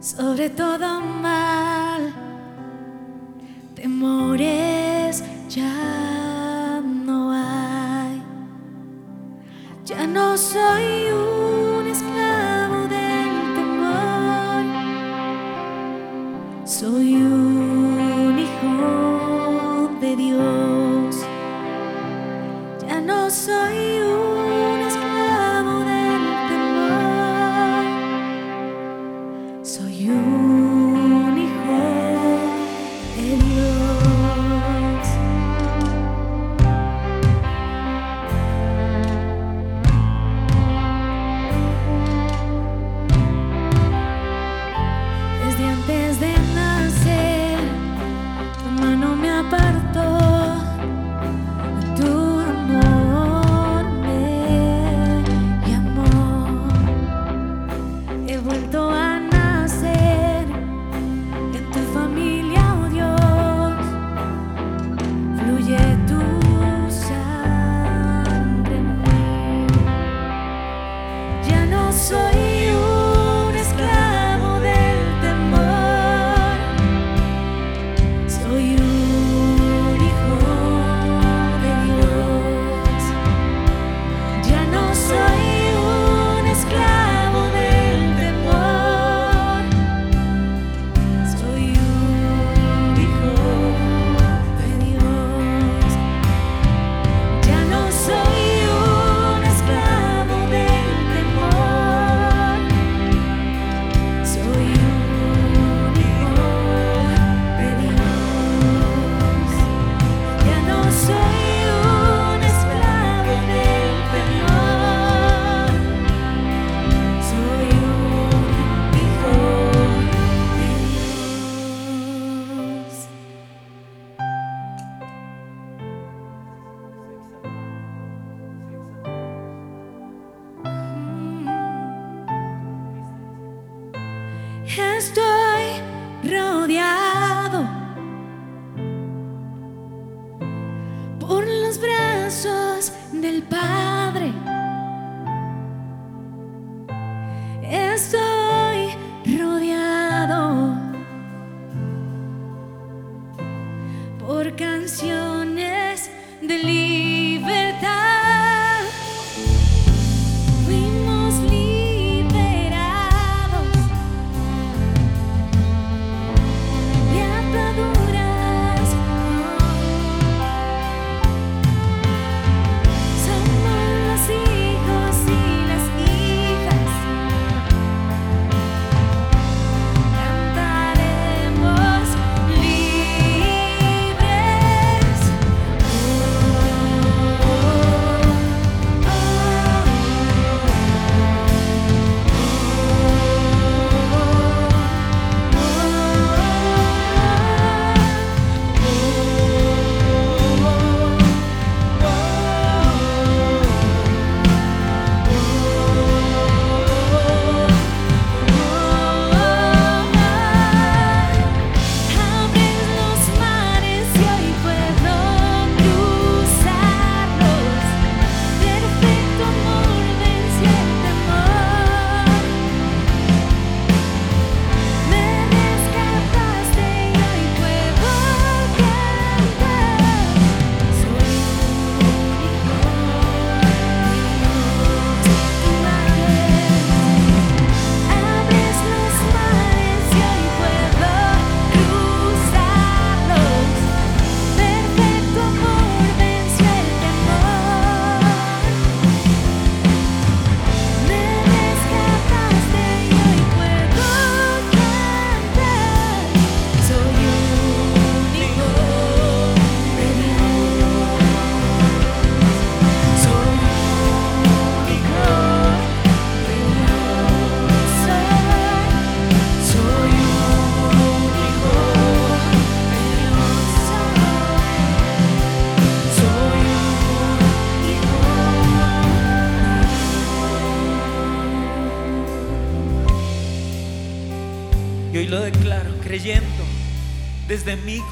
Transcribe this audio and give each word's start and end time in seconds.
sobre 0.00 0.48
todo 0.48 1.00
mal, 1.00 1.59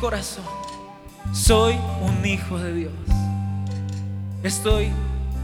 corazón, 0.01 0.45
soy 1.33 1.77
un 2.03 2.25
hijo 2.25 2.59
de 2.59 2.73
Dios. 2.73 2.93
Estoy 4.43 4.91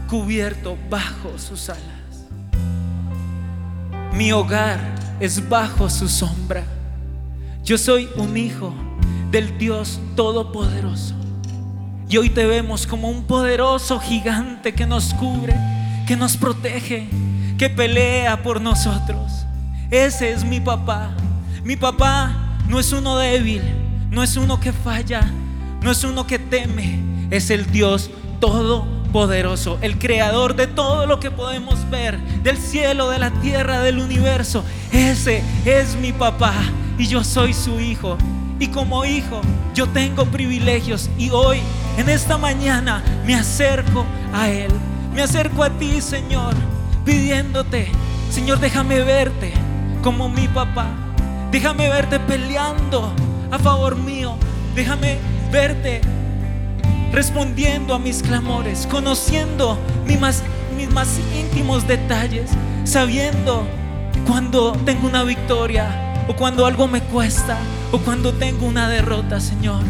cubierto 0.09 0.77
bajo 0.89 1.37
sus 1.37 1.69
alas. 1.69 1.81
Mi 4.13 4.31
hogar 4.31 4.79
es 5.19 5.47
bajo 5.49 5.89
su 5.89 6.07
sombra. 6.07 6.63
Yo 7.63 7.77
soy 7.77 8.07
un 8.15 8.37
hijo 8.37 8.73
del 9.31 9.57
Dios 9.57 9.99
Todopoderoso. 10.15 11.15
Y 12.07 12.17
hoy 12.17 12.29
te 12.29 12.45
vemos 12.45 12.87
como 12.87 13.09
un 13.09 13.25
poderoso 13.25 13.99
gigante 13.99 14.73
que 14.73 14.85
nos 14.85 15.13
cubre, 15.15 15.55
que 16.07 16.15
nos 16.15 16.37
protege, 16.37 17.09
que 17.57 17.69
pelea 17.69 18.41
por 18.43 18.61
nosotros. 18.61 19.45
Ese 19.91 20.31
es 20.31 20.45
mi 20.45 20.59
papá. 20.59 21.11
Mi 21.63 21.75
papá 21.75 22.57
no 22.69 22.79
es 22.79 22.93
uno 22.93 23.17
débil, 23.17 23.61
no 24.15 24.23
es 24.23 24.37
uno 24.37 24.61
que 24.61 24.71
falla, 24.71 25.29
no 25.81 25.91
es 25.91 26.05
uno 26.05 26.25
que 26.25 26.39
teme, 26.39 27.01
es 27.31 27.49
el 27.49 27.69
Dios 27.69 28.09
todopoderoso, 28.39 29.77
el 29.81 29.99
creador 29.99 30.55
de 30.55 30.67
todo 30.67 31.05
lo 31.05 31.19
que 31.19 31.31
podemos 31.31 31.89
ver, 31.89 32.17
del 32.41 32.57
cielo, 32.57 33.09
de 33.09 33.19
la 33.19 33.31
tierra, 33.41 33.81
del 33.81 33.99
universo. 33.99 34.63
Ese 34.93 35.43
es 35.65 35.97
mi 35.97 36.13
papá 36.13 36.53
y 36.97 37.07
yo 37.07 37.25
soy 37.25 37.53
su 37.53 37.81
hijo. 37.81 38.17
Y 38.57 38.67
como 38.67 39.03
hijo, 39.03 39.41
yo 39.73 39.85
tengo 39.89 40.23
privilegios 40.27 41.09
y 41.17 41.29
hoy, 41.31 41.59
en 41.97 42.07
esta 42.07 42.37
mañana, 42.37 43.03
me 43.25 43.35
acerco 43.35 44.05
a 44.33 44.47
Él. 44.47 44.71
Me 45.13 45.23
acerco 45.23 45.61
a 45.61 45.69
ti, 45.71 45.99
Señor, 45.99 46.53
pidiéndote, 47.03 47.91
Señor, 48.29 48.61
déjame 48.61 49.01
verte 49.01 49.51
como 50.01 50.29
mi 50.29 50.47
papá. 50.47 50.87
Déjame 51.51 51.89
verte 51.89 52.17
peleando 52.21 53.13
a 53.55 53.59
favor 53.59 53.95
mío. 53.95 54.35
Déjame 54.75 55.17
verte 55.51 56.01
respondiendo 57.11 57.93
a 57.93 57.99
mis 57.99 58.21
clamores, 58.21 58.87
conociendo 58.91 59.77
mis 60.05 60.19
más, 60.19 60.43
mis 60.75 60.91
más 60.91 61.19
íntimos 61.33 61.87
detalles, 61.87 62.51
sabiendo 62.83 63.65
cuando 64.27 64.73
tengo 64.85 65.07
una 65.07 65.23
victoria 65.23 65.87
o 66.27 66.35
cuando 66.35 66.65
algo 66.65 66.87
me 66.87 67.01
cuesta 67.01 67.57
o 67.91 67.99
cuando 67.99 68.33
tengo 68.33 68.65
una 68.65 68.89
derrota, 68.89 69.39
Señor. 69.39 69.83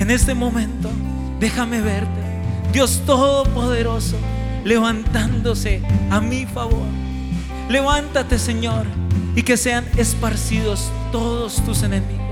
En 0.00 0.10
este 0.10 0.34
momento, 0.34 0.90
déjame 1.38 1.80
verte, 1.80 2.20
Dios 2.72 3.02
Todopoderoso, 3.06 4.16
levantándose 4.64 5.82
a 6.10 6.20
mi 6.20 6.46
favor. 6.46 6.86
Levántate, 7.68 8.38
Señor, 8.38 8.86
y 9.36 9.42
que 9.42 9.56
sean 9.56 9.84
esparcidos 9.96 10.90
todos 11.12 11.64
tus 11.64 11.84
enemigos. 11.84 12.23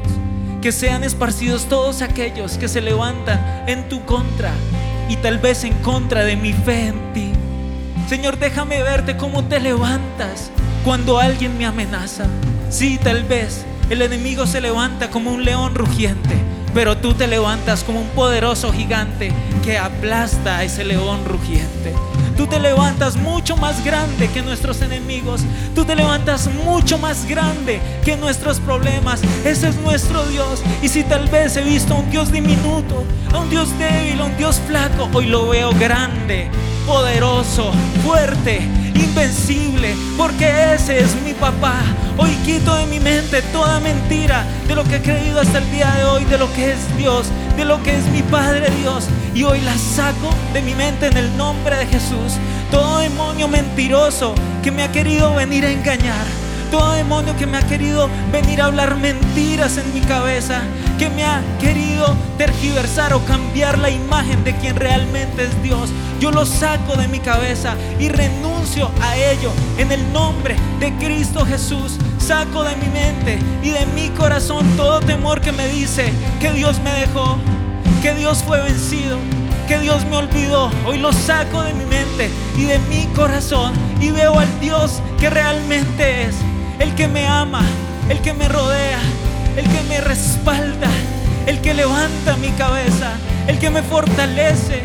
Que 0.63 0.71
sean 0.71 1.03
esparcidos 1.03 1.65
todos 1.65 2.03
aquellos 2.03 2.57
que 2.57 2.69
se 2.69 2.81
levantan 2.81 3.65
en 3.67 3.89
tu 3.89 4.05
contra 4.05 4.53
y 5.09 5.17
tal 5.17 5.39
vez 5.39 5.65
en 5.65 5.73
contra 5.83 6.25
de 6.25 6.37
mi 6.37 6.53
fe 6.53 6.87
en 6.87 7.13
ti. 7.13 7.33
Señor, 8.09 8.39
déjame 8.39 8.81
verte 8.81 9.17
cómo 9.17 9.43
te 9.43 9.59
levantas 9.59 10.53
cuando 10.85 11.19
alguien 11.19 11.59
me 11.59 11.67
amenaza. 11.67 12.27
Sí, 12.71 12.97
tal 13.03 13.25
vez 13.25 13.65
el 13.91 14.03
enemigo 14.03 14.47
se 14.47 14.61
levanta 14.61 15.11
como 15.11 15.33
un 15.33 15.45
león 15.45 15.75
rugiente, 15.75 16.37
pero 16.73 16.97
tú 16.97 17.13
te 17.13 17.27
levantas 17.27 17.83
como 17.83 18.01
un 18.01 18.09
poderoso 18.11 18.73
gigante 18.73 19.33
que 19.65 19.79
aplasta 19.79 20.59
a 20.59 20.63
ese 20.63 20.85
león 20.85 21.25
rugiente. 21.25 21.93
Tú 22.37 22.47
te 22.47 22.59
levantas 22.59 23.17
mucho 23.17 23.57
más 23.57 23.85
grande 23.85 24.29
que 24.29 24.43
nuestros 24.43 24.81
enemigos. 24.83 25.43
Tú 25.75 25.85
te 25.85 25.95
levantas 25.95 26.49
mucho 26.65 26.99
más 26.99 27.27
grande 27.27 27.81
que 28.05 28.17
nuestros 28.17 28.59
problemas. 28.61 29.23
Ese 29.45 29.69
es 29.69 29.77
nuestro 29.77 30.25
Dios. 30.27 30.63
Y 30.83 30.89
si 30.89 31.05
tal 31.05 31.29
vez 31.29 31.57
he 31.57 31.63
visto 31.63 31.95
a 31.95 31.99
un 31.99 32.11
Dios 32.11 32.33
diminuto, 32.33 33.05
a 33.33 33.39
un 33.39 33.51
Dios 33.51 33.69
débil, 33.79 34.21
a 34.21 34.25
un 34.25 34.37
Dios 34.37 34.61
flaco, 34.67 35.09
hoy 35.13 35.27
lo 35.27 35.49
veo 35.49 35.73
grande, 35.79 36.49
poderoso, 36.87 37.73
fuerte, 38.05 38.61
invencible, 38.95 39.95
porque 40.17 40.75
ese 40.75 41.01
es 41.01 41.15
mi 41.23 41.33
papá. 41.33 41.77
Hoy 42.17 42.31
quito 42.45 42.75
de 42.77 42.87
mi 42.87 43.01
mente 43.01 43.43
toda 43.53 43.81
mentira 43.81 44.45
de 44.69 44.75
lo 44.75 44.85
que 44.85 44.97
he 44.97 45.03
creído 45.03 45.41
hasta 45.41 45.59
el 45.59 45.71
día 45.71 45.91
de 45.97 46.05
hoy, 46.05 46.25
de 46.25 46.39
lo 46.39 46.53
que 46.53 46.73
es 46.73 46.97
Dios, 46.97 47.29
de 47.57 47.65
lo 47.65 47.83
que 47.83 47.97
es 47.97 48.05
mi 48.07 48.23
Padre 48.23 48.69
Dios. 48.81 49.09
Y 49.35 49.45
hoy 49.45 49.61
la 49.61 49.77
saco 49.77 50.35
de 50.53 50.63
mi 50.63 50.75
mente 50.75 51.07
en 51.07 51.17
el 51.17 51.37
nombre 51.37 51.77
de 51.77 51.87
Jesús. 51.87 52.35
Todo 52.71 52.99
demonio 52.99 53.49
mentiroso 53.49 54.35
que 54.63 54.71
me 54.71 54.83
ha 54.83 54.93
querido 54.93 55.35
venir 55.35 55.65
a 55.65 55.71
engañar. 55.71 56.27
Todo 56.71 56.93
demonio 56.93 57.37
que 57.37 57.47
me 57.47 57.59
ha 57.59 57.67
querido 57.67 58.09
venir 58.31 58.63
a 58.63 58.67
hablar 58.67 58.97
mentiras 58.97 59.77
en 59.77 59.93
mi 59.93 60.01
cabeza. 60.01 60.63
Que 61.03 61.11
me 61.11 61.25
ha 61.25 61.43
querido 61.59 62.15
tergiversar 62.39 63.13
o 63.13 63.25
cambiar 63.25 63.77
la 63.77 63.91
imagen 63.91 64.45
de 64.45 64.55
quien 64.55 64.77
realmente 64.77 65.43
es 65.43 65.61
Dios. 65.61 65.91
Yo 66.21 66.31
lo 66.31 66.47
saco 66.47 66.95
de 66.95 67.09
mi 67.09 67.19
cabeza 67.19 67.75
y 67.99 68.09
renuncio 68.09 68.89
a 69.01 69.17
ello 69.17 69.51
en 69.79 69.91
el 69.91 70.13
nombre 70.13 70.55
de 70.79 70.95
Cristo 70.99 71.45
Jesús. 71.45 71.99
Saco 72.19 72.63
de 72.63 72.77
mi 72.77 72.87
mente 72.87 73.41
y 73.65 73.71
de 73.71 73.85
mi 73.97 74.11
corazón 74.11 74.65
todo 74.77 75.01
temor 75.01 75.41
que 75.41 75.51
me 75.51 75.67
dice 75.67 76.13
que 76.39 76.53
Dios 76.53 76.79
me 76.85 76.93
dejó, 76.93 77.37
que 78.01 78.15
Dios 78.15 78.45
fue 78.47 78.61
vencido, 78.61 79.19
que 79.67 79.81
Dios 79.81 80.05
me 80.05 80.19
olvidó. 80.19 80.71
Hoy 80.87 80.99
lo 80.99 81.13
saco 81.13 81.65
de 81.65 81.75
mi 81.75 81.85
mente 81.85 82.31
y 82.57 82.63
de 82.63 82.79
mi 82.79 83.07
corazón 83.07 83.73
y 84.01 84.11
veo 84.13 84.39
al 84.39 84.61
Dios 84.61 85.03
que 85.19 85.31
realmente 85.31 86.27
es, 86.29 86.37
el 86.79 86.95
que 86.95 87.09
me 87.09 87.27
ama, 87.27 87.65
el 88.09 88.21
que 88.21 88.33
me 88.35 88.49
rodea, 88.49 89.01
el 89.57 89.65
que 89.65 89.83
me 89.89 90.01
respalda, 90.01 90.89
el 91.47 91.61
que 91.61 91.75
levanta 91.75 92.37
mi 92.37 92.51
cabeza, 92.53 93.13
el 93.47 93.59
que 93.59 93.71
me 93.71 93.83
fortalece, 93.83 94.83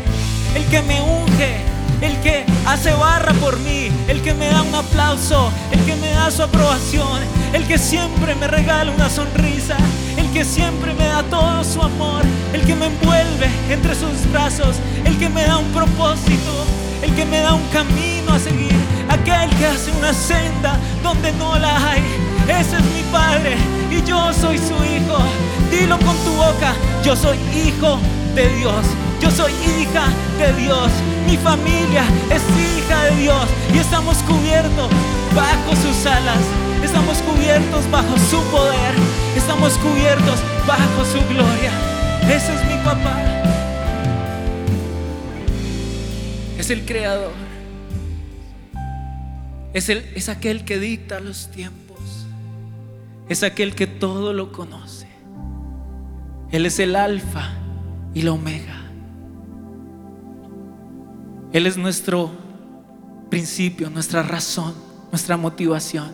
el 0.54 0.64
que 0.66 0.82
me 0.82 1.00
unge, 1.00 1.56
el 2.00 2.16
que 2.20 2.44
hace 2.66 2.92
barra 2.92 3.32
por 3.34 3.58
mí, 3.60 3.90
el 4.08 4.22
que 4.22 4.34
me 4.34 4.48
da 4.48 4.62
un 4.62 4.74
aplauso, 4.74 5.50
el 5.72 5.80
que 5.84 5.96
me 5.96 6.10
da 6.10 6.30
su 6.30 6.42
aprobación, 6.42 7.20
el 7.52 7.66
que 7.66 7.78
siempre 7.78 8.34
me 8.34 8.46
regala 8.46 8.92
una 8.92 9.08
sonrisa, 9.08 9.76
el 10.16 10.30
que 10.30 10.44
siempre 10.44 10.92
me 10.94 11.06
da 11.06 11.22
todo 11.24 11.64
su 11.64 11.82
amor, 11.82 12.22
el 12.52 12.62
que 12.62 12.74
me 12.74 12.86
envuelve 12.86 13.48
entre 13.70 13.94
sus 13.94 14.30
brazos, 14.30 14.76
el 15.04 15.18
que 15.18 15.28
me 15.28 15.42
da 15.42 15.58
un 15.58 15.72
propósito, 15.72 16.64
el 17.02 17.14
que 17.14 17.24
me 17.24 17.40
da 17.40 17.54
un 17.54 17.66
camino 17.68 18.32
a 18.32 18.38
seguir, 18.38 18.74
aquel 19.08 19.50
que 19.56 19.66
hace 19.66 19.90
una 19.92 20.12
senda 20.12 20.78
donde 21.02 21.32
no 21.32 21.58
la 21.58 21.90
hay. 21.90 22.27
Ese 22.48 22.76
es 22.76 22.84
mi 22.84 23.02
Padre 23.12 23.56
y 23.90 24.02
yo 24.02 24.32
soy 24.32 24.58
su 24.58 24.74
hijo. 24.74 25.18
Dilo 25.70 25.98
con 25.98 26.16
tu 26.24 26.32
boca, 26.32 26.74
yo 27.04 27.14
soy 27.14 27.36
hijo 27.54 27.98
de 28.34 28.48
Dios. 28.56 28.86
Yo 29.20 29.30
soy 29.30 29.52
hija 29.52 30.06
de 30.38 30.52
Dios. 30.62 30.90
Mi 31.26 31.36
familia 31.36 32.04
es 32.30 32.42
hija 32.56 33.04
de 33.04 33.16
Dios. 33.16 33.46
Y 33.74 33.78
estamos 33.78 34.16
cubiertos 34.18 34.88
bajo 35.34 35.76
sus 35.76 36.06
alas. 36.06 36.38
Estamos 36.82 37.18
cubiertos 37.18 37.90
bajo 37.90 38.16
su 38.30 38.40
poder. 38.50 38.94
Estamos 39.36 39.74
cubiertos 39.78 40.38
bajo 40.66 41.04
su 41.04 41.18
gloria. 41.28 41.72
Ese 42.22 42.54
es 42.54 42.64
mi 42.64 42.82
papá. 42.84 43.16
Es 46.58 46.70
el 46.70 46.84
creador. 46.84 47.32
Es, 49.74 49.88
el, 49.88 49.98
es 50.14 50.28
aquel 50.28 50.64
que 50.64 50.78
dicta 50.78 51.20
los 51.20 51.50
tiempos. 51.50 51.87
Es 53.28 53.42
aquel 53.42 53.74
que 53.74 53.86
todo 53.86 54.32
lo 54.32 54.52
conoce. 54.52 55.08
Él 56.50 56.64
es 56.64 56.78
el 56.78 56.96
alfa 56.96 57.50
y 58.14 58.22
la 58.22 58.32
omega. 58.32 58.76
Él 61.52 61.66
es 61.66 61.76
nuestro 61.76 62.30
principio, 63.28 63.90
nuestra 63.90 64.22
razón, 64.22 64.74
nuestra 65.10 65.36
motivación. 65.36 66.12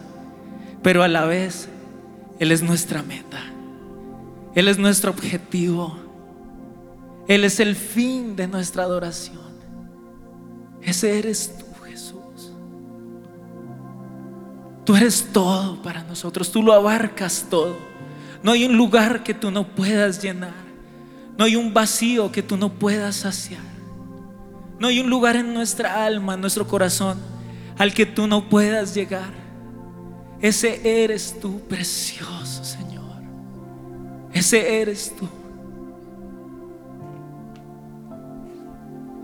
Pero 0.82 1.02
a 1.02 1.08
la 1.08 1.24
vez, 1.24 1.68
Él 2.38 2.52
es 2.52 2.62
nuestra 2.62 3.02
meta. 3.02 3.40
Él 4.54 4.68
es 4.68 4.78
nuestro 4.78 5.10
objetivo. 5.10 5.96
Él 7.26 7.44
es 7.44 7.60
el 7.60 7.74
fin 7.74 8.36
de 8.36 8.46
nuestra 8.46 8.84
adoración. 8.84 9.42
Ese 10.82 11.18
eres 11.18 11.56
tú, 11.58 11.63
Tú 14.84 14.96
eres 14.96 15.28
todo 15.32 15.82
para 15.82 16.02
nosotros. 16.04 16.52
Tú 16.52 16.62
lo 16.62 16.72
abarcas 16.72 17.46
todo. 17.48 17.76
No 18.42 18.52
hay 18.52 18.64
un 18.64 18.76
lugar 18.76 19.22
que 19.22 19.32
tú 19.32 19.50
no 19.50 19.66
puedas 19.66 20.22
llenar. 20.22 20.54
No 21.38 21.44
hay 21.44 21.56
un 21.56 21.72
vacío 21.72 22.30
que 22.30 22.42
tú 22.42 22.56
no 22.56 22.70
puedas 22.70 23.16
saciar. 23.16 23.62
No 24.78 24.88
hay 24.88 25.00
un 25.00 25.08
lugar 25.08 25.36
en 25.36 25.54
nuestra 25.54 26.04
alma, 26.04 26.34
en 26.34 26.40
nuestro 26.40 26.66
corazón, 26.66 27.18
al 27.78 27.94
que 27.94 28.06
tú 28.06 28.26
no 28.26 28.48
puedas 28.48 28.94
llegar. 28.94 29.32
Ese 30.40 31.02
eres 31.02 31.38
tú, 31.40 31.60
precioso 31.60 32.62
Señor. 32.62 33.22
Ese 34.32 34.80
eres 34.80 35.14
tú. 35.18 35.26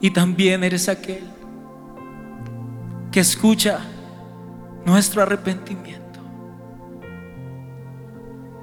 Y 0.01 0.11
también 0.11 0.65
eres 0.65 0.89
aquel 0.89 1.25
que 3.13 3.21
escucha 3.21 3.81
nuestro 4.85 5.23
arrepentimiento. 5.23 6.21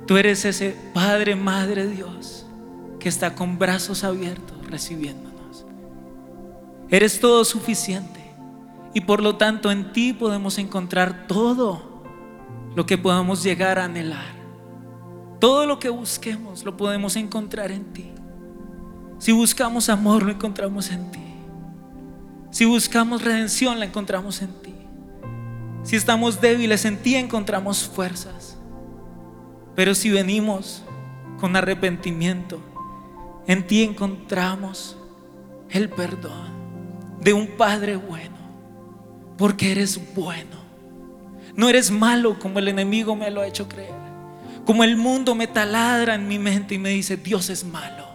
Tú 0.05 0.17
eres 0.17 0.45
ese 0.45 0.75
Padre, 0.93 1.35
Madre 1.35 1.87
Dios, 1.87 2.45
que 2.99 3.09
está 3.09 3.35
con 3.35 3.59
brazos 3.59 4.03
abiertos 4.03 4.57
recibiéndonos. 4.69 5.65
Eres 6.89 7.19
todo 7.19 7.43
suficiente 7.43 8.21
y 8.93 9.01
por 9.01 9.21
lo 9.21 9.35
tanto 9.35 9.69
en 9.71 9.91
ti 9.91 10.13
podemos 10.13 10.57
encontrar 10.57 11.27
todo 11.27 12.03
lo 12.75 12.85
que 12.85 12.97
podamos 12.97 13.43
llegar 13.43 13.79
a 13.79 13.85
anhelar. 13.85 14.37
Todo 15.39 15.65
lo 15.65 15.77
que 15.77 15.89
busquemos 15.89 16.63
lo 16.63 16.77
podemos 16.77 17.15
encontrar 17.15 17.71
en 17.71 17.85
ti. 17.93 18.11
Si 19.19 19.31
buscamos 19.31 19.89
amor, 19.89 20.23
lo 20.23 20.31
encontramos 20.31 20.89
en 20.91 21.11
ti. 21.11 21.19
Si 22.51 22.65
buscamos 22.65 23.23
redención, 23.23 23.79
la 23.79 23.85
encontramos 23.85 24.41
en 24.41 24.53
ti. 24.61 24.66
Si 25.87 25.95
estamos 25.95 26.41
débiles, 26.41 26.83
en 26.83 26.97
ti 26.97 27.15
encontramos 27.15 27.87
fuerzas. 27.87 28.57
Pero 29.73 29.95
si 29.95 30.09
venimos 30.09 30.83
con 31.39 31.55
arrepentimiento, 31.55 32.59
en 33.47 33.65
ti 33.65 33.83
encontramos 33.83 34.97
el 35.69 35.89
perdón 35.89 36.49
de 37.21 37.31
un 37.31 37.47
Padre 37.47 37.95
bueno, 37.95 38.35
porque 39.37 39.71
eres 39.71 39.97
bueno. 40.13 40.57
No 41.55 41.69
eres 41.69 41.89
malo 41.89 42.37
como 42.37 42.59
el 42.59 42.67
enemigo 42.67 43.15
me 43.15 43.31
lo 43.31 43.39
ha 43.39 43.47
hecho 43.47 43.69
creer. 43.69 43.95
Como 44.65 44.83
el 44.83 44.97
mundo 44.97 45.35
me 45.35 45.47
taladra 45.47 46.15
en 46.15 46.27
mi 46.27 46.37
mente 46.37 46.75
y 46.75 46.79
me 46.79 46.89
dice, 46.89 47.15
Dios 47.15 47.49
es 47.49 47.63
malo. 47.63 48.09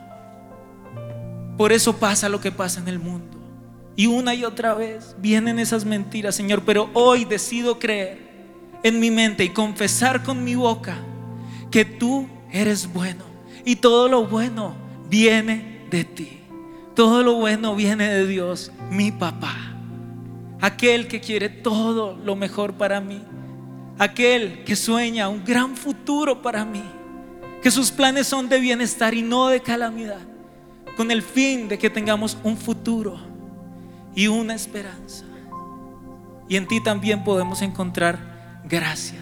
Por 1.56 1.72
eso 1.72 1.96
pasa 1.96 2.28
lo 2.28 2.38
que 2.38 2.52
pasa 2.52 2.80
en 2.80 2.88
el 2.88 2.98
mundo. 2.98 3.41
Y 3.94 4.06
una 4.06 4.34
y 4.34 4.44
otra 4.44 4.74
vez 4.74 5.16
vienen 5.18 5.58
esas 5.58 5.84
mentiras, 5.84 6.34
Señor, 6.34 6.62
pero 6.64 6.88
hoy 6.94 7.24
decido 7.24 7.78
creer 7.78 8.18
en 8.82 8.98
mi 8.98 9.10
mente 9.10 9.44
y 9.44 9.50
confesar 9.50 10.22
con 10.22 10.42
mi 10.42 10.54
boca 10.54 10.96
que 11.70 11.84
tú 11.84 12.26
eres 12.50 12.92
bueno 12.92 13.24
y 13.64 13.76
todo 13.76 14.08
lo 14.08 14.26
bueno 14.26 14.74
viene 15.08 15.86
de 15.90 16.04
ti. 16.04 16.38
Todo 16.94 17.22
lo 17.22 17.34
bueno 17.34 17.74
viene 17.74 18.08
de 18.08 18.26
Dios, 18.26 18.70
mi 18.90 19.12
papá. 19.12 19.56
Aquel 20.60 21.08
que 21.08 21.20
quiere 21.20 21.48
todo 21.48 22.16
lo 22.16 22.36
mejor 22.36 22.74
para 22.74 23.00
mí. 23.00 23.22
Aquel 23.98 24.64
que 24.64 24.76
sueña 24.76 25.28
un 25.28 25.44
gran 25.44 25.76
futuro 25.76 26.42
para 26.42 26.64
mí. 26.64 26.82
Que 27.62 27.70
sus 27.70 27.90
planes 27.90 28.26
son 28.26 28.48
de 28.48 28.58
bienestar 28.58 29.14
y 29.14 29.22
no 29.22 29.48
de 29.48 29.60
calamidad. 29.60 30.20
Con 30.96 31.10
el 31.10 31.22
fin 31.22 31.68
de 31.68 31.78
que 31.78 31.88
tengamos 31.88 32.36
un 32.42 32.56
futuro 32.56 33.31
y 34.14 34.26
una 34.26 34.54
esperanza. 34.54 35.24
Y 36.48 36.56
en 36.56 36.66
ti 36.66 36.82
también 36.82 37.24
podemos 37.24 37.62
encontrar 37.62 38.62
gracia 38.64 39.20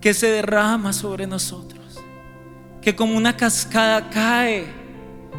que 0.00 0.14
se 0.14 0.28
derrama 0.28 0.92
sobre 0.92 1.26
nosotros, 1.26 2.00
que 2.80 2.94
como 2.94 3.16
una 3.16 3.36
cascada 3.36 4.10
cae 4.10 4.66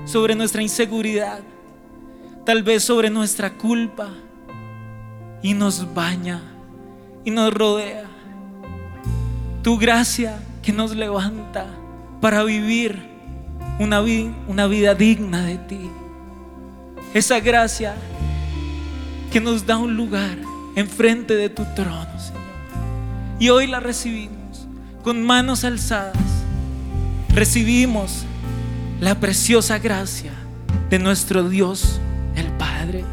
sobre 0.06 0.36
nuestra 0.36 0.62
inseguridad, 0.62 1.40
tal 2.46 2.64
vez 2.64 2.84
sobre 2.84 3.10
nuestra 3.10 3.58
culpa, 3.58 4.10
y 5.42 5.54
nos 5.54 5.94
baña 5.94 6.42
y 7.24 7.32
nos 7.32 7.54
rodea. 7.54 8.06
Tu 9.64 9.78
gracia 9.78 10.40
que 10.62 10.72
nos 10.72 10.96
levanta 10.96 11.68
para 12.22 12.44
vivir 12.44 13.10
una, 13.80 14.02
una 14.48 14.68
vida 14.68 14.96
digna 14.96 15.44
de 15.44 15.58
ti. 15.58 15.90
Esa 17.14 17.40
gracia 17.40 17.96
que 19.32 19.42
nos 19.42 19.66
da 19.66 19.78
un 19.78 19.96
lugar 19.96 20.38
enfrente 20.76 21.36
de 21.36 21.50
tu 21.50 21.66
trono, 21.76 22.20
Señor. 22.20 22.40
Y 23.40 23.50
hoy 23.50 23.66
la 23.66 23.80
recibimos 23.80 24.68
con 25.04 25.24
manos 25.24 25.64
alzadas. 25.64 26.18
Recibimos 27.34 28.26
la 29.00 29.16
preciosa 29.16 29.80
gracia 29.80 30.32
de 30.90 31.00
nuestro 31.00 31.50
Dios, 31.50 32.00
el 32.36 32.48
Padre, 32.54 33.04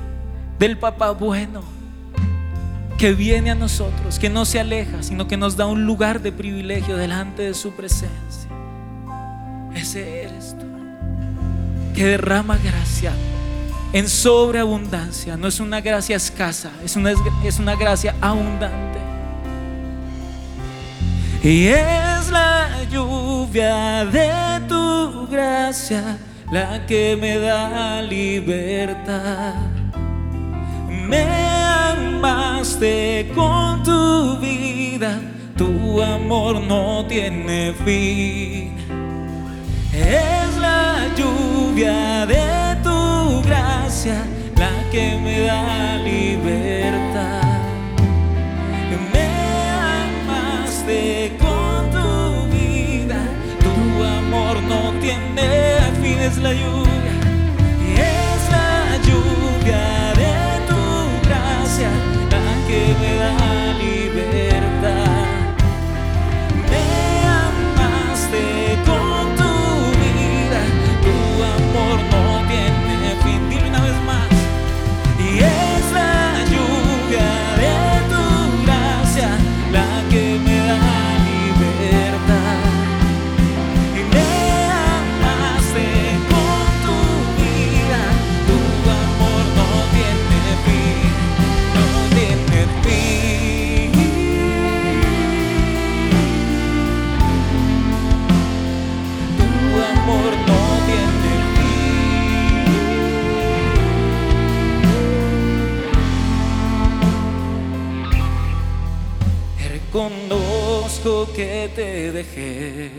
del 0.58 0.76
Papá 0.78 1.12
bueno, 1.12 1.62
que 2.98 3.14
viene 3.14 3.50
a 3.50 3.54
nosotros, 3.54 4.18
que 4.18 4.28
no 4.28 4.44
se 4.44 4.60
aleja, 4.60 5.02
sino 5.02 5.26
que 5.26 5.36
nos 5.38 5.56
da 5.56 5.66
un 5.66 5.86
lugar 5.86 6.20
de 6.20 6.32
privilegio 6.32 6.96
delante 6.96 7.42
de 7.42 7.54
su 7.54 7.72
presencia. 7.72 8.50
Ese 9.74 10.22
eres 10.22 10.54
tú, 10.58 10.66
que 11.94 12.06
derrama 12.06 12.58
gracia 12.58 13.12
en 13.92 14.08
sobreabundancia. 14.08 15.36
No 15.36 15.48
es 15.48 15.60
una 15.60 15.80
gracia 15.80 16.16
escasa, 16.16 16.70
es 16.84 16.96
una, 16.96 17.12
es 17.44 17.58
una 17.58 17.76
gracia 17.76 18.14
abundante. 18.20 18.98
Y 21.42 21.68
es 21.68 22.30
la 22.30 22.84
lluvia 22.90 24.04
de 24.06 24.66
tu 24.68 25.28
gracia 25.28 26.18
la 26.50 26.84
que 26.86 27.16
me 27.20 27.38
da 27.38 28.02
libertad. 28.02 29.54
Me 30.88 31.22
amaste 31.92 33.30
con 33.34 33.82
tu 33.82 34.38
vida, 34.38 35.20
tu 35.56 36.02
amor 36.02 36.60
no 36.62 37.06
tiene 37.06 37.72
fin. 37.84 38.85
Es 39.96 40.56
la 40.58 41.08
lluvia 41.16 42.26
de 42.26 42.76
la 44.56 44.70
que 44.90 45.18
me 45.22 45.40
da 45.40 45.96
libertad. 45.96 47.42
Me 49.12 49.28
amaste 50.04 51.36
con 51.38 51.90
tu 51.90 52.54
vida, 52.54 53.20
tu 53.60 54.04
amor 54.04 54.62
no 54.62 54.92
tiene 55.00 55.48
fin, 56.02 56.42
la 56.42 56.52
lluvia. 56.52 56.85
Te 111.76 112.10
dejé. 112.10 112.90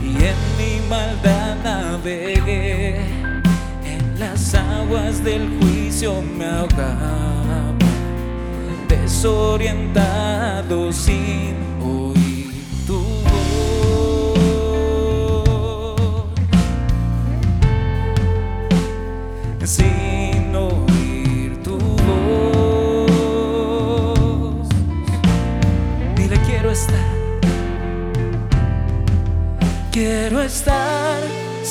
Y 0.00 0.16
en 0.32 0.40
mi 0.56 0.80
maldad 0.88 1.56
navegué, 1.64 3.00
en 3.84 4.20
las 4.20 4.54
aguas 4.54 5.24
del 5.24 5.58
juicio 5.58 6.22
me 6.22 6.46
ahogaba, 6.46 7.74
desorientado 8.88 10.92
sin 10.92 11.56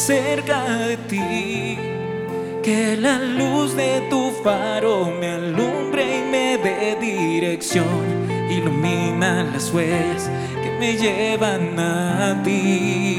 cerca 0.06 0.64
de 0.88 0.98
ti. 0.98 1.78
Que 2.62 2.96
la 2.96 3.18
luz 3.18 3.76
de 3.76 4.02
tu 4.10 4.32
faro 4.44 5.12
me 5.20 5.30
alumbre 5.30 6.20
y 6.20 6.32
me 6.32 6.58
dé 6.58 6.96
dirección. 7.00 8.06
Ilumina 8.50 9.44
las 9.52 9.74
huellas 9.74 10.30
que 10.62 10.70
me 10.80 10.96
llevan 10.96 11.80
a 11.80 12.42
ti. 12.44 13.18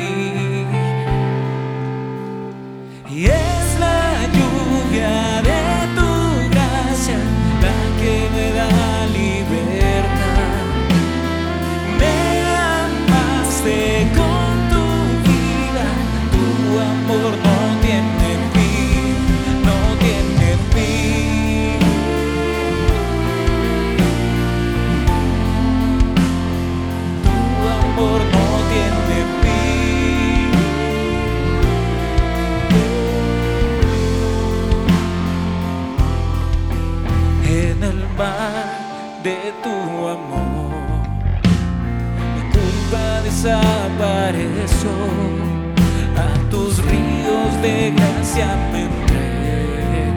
Y 3.10 3.24
es 3.26 3.66
la 3.80 4.26
lluvia 4.36 5.35
gracia 48.36 48.56
me 48.72 48.82
entrego. 48.82 50.14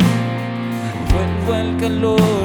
Vuelvo 1.13 1.53
al 1.53 1.77
calor 1.77 2.38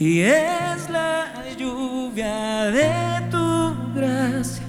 Y 0.00 0.20
es 0.20 0.88
la 0.90 1.26
lluvia 1.58 2.66
de 2.66 3.28
tu 3.32 3.74
gracia 3.96 4.62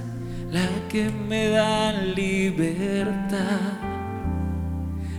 la 0.50 0.68
que 0.90 1.12
me 1.12 1.50
da 1.50 1.92
libertad. 1.92 3.78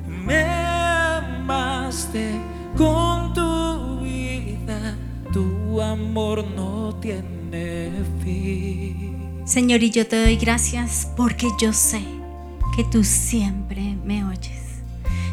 Me 0.09 0.43
amaste 0.43 2.33
con 2.77 3.33
tu 3.35 4.01
vida, 4.01 4.97
tu 5.33 5.81
amor 5.81 6.45
no 6.57 6.93
tiene 6.97 7.93
fin. 8.25 9.43
Señor, 9.45 9.81
y 9.85 9.91
yo 9.91 10.09
te 10.09 10.21
doy 10.21 10.37
gracias 10.37 11.09
porque 11.17 11.47
yo 11.61 11.73
sé 11.73 12.03
que 12.75 12.83
tú 12.83 13.05
siempre 13.05 13.97
me 14.05 14.25
oyes. 14.25 14.50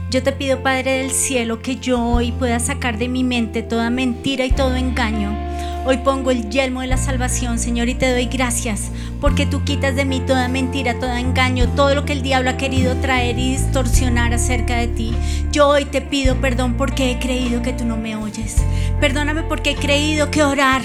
Yo 0.09 0.23
te 0.23 0.31
pido, 0.31 0.63
Padre 0.63 0.99
del 0.99 1.11
cielo, 1.11 1.61
que 1.61 1.75
yo 1.75 2.01
hoy 2.01 2.31
pueda 2.31 2.59
sacar 2.59 2.97
de 2.97 3.09
mi 3.09 3.25
mente 3.25 3.61
toda 3.61 3.89
mentira 3.89 4.45
y 4.45 4.51
todo 4.51 4.77
engaño. 4.77 5.37
Hoy 5.85 5.97
pongo 5.97 6.31
el 6.31 6.49
yelmo 6.49 6.79
de 6.79 6.87
la 6.87 6.95
salvación, 6.95 7.59
Señor, 7.59 7.89
y 7.89 7.95
te 7.95 8.09
doy 8.09 8.27
gracias 8.27 8.89
porque 9.19 9.45
tú 9.45 9.65
quitas 9.65 9.97
de 9.97 10.05
mí 10.05 10.21
toda 10.21 10.47
mentira, 10.47 10.97
todo 10.97 11.13
engaño, 11.13 11.67
todo 11.75 11.93
lo 11.93 12.05
que 12.05 12.13
el 12.13 12.21
diablo 12.21 12.51
ha 12.51 12.57
querido 12.57 12.95
traer 12.95 13.37
y 13.37 13.51
distorsionar 13.51 14.33
acerca 14.33 14.77
de 14.77 14.87
ti. 14.87 15.13
Yo 15.51 15.67
hoy 15.67 15.83
te 15.83 15.99
pido 15.99 16.39
perdón 16.39 16.75
porque 16.77 17.11
he 17.11 17.19
creído 17.19 17.61
que 17.61 17.73
tú 17.73 17.83
no 17.83 17.97
me 17.97 18.15
oyes. 18.15 18.63
Perdóname 19.01 19.43
porque 19.43 19.71
he 19.71 19.75
creído 19.75 20.31
que 20.31 20.41
orar 20.41 20.83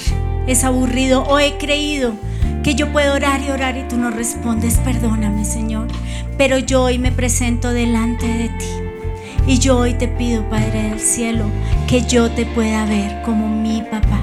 es 0.49 0.65
aburrido 0.65 1.23
o 1.23 1.39
he 1.39 1.59
creído 1.59 2.15
que 2.65 2.75
yo 2.75 2.91
puedo 2.91 3.15
orar 3.15 3.41
y 3.41 3.51
orar 3.51 3.77
y 3.77 3.87
tú 3.87 3.97
no 3.97 4.11
respondes. 4.11 4.79
Perdóname, 4.79 5.45
Señor. 5.45 5.87
Pero 6.37 6.59
yo 6.59 6.83
hoy 6.83 6.99
me 6.99 7.13
presento 7.13 7.73
delante 7.73 8.27
de 8.27 8.49
ti. 8.49 8.82
Y 9.46 9.59
yo 9.59 9.76
hoy 9.76 9.94
te 9.94 10.07
pido, 10.07 10.48
Padre 10.48 10.90
del 10.90 11.00
cielo, 11.00 11.44
que 11.88 12.02
yo 12.02 12.31
te 12.31 12.46
pueda 12.46 12.87
ver 12.87 13.22
como 13.22 13.48
mi 13.48 13.83
papá. 13.83 14.22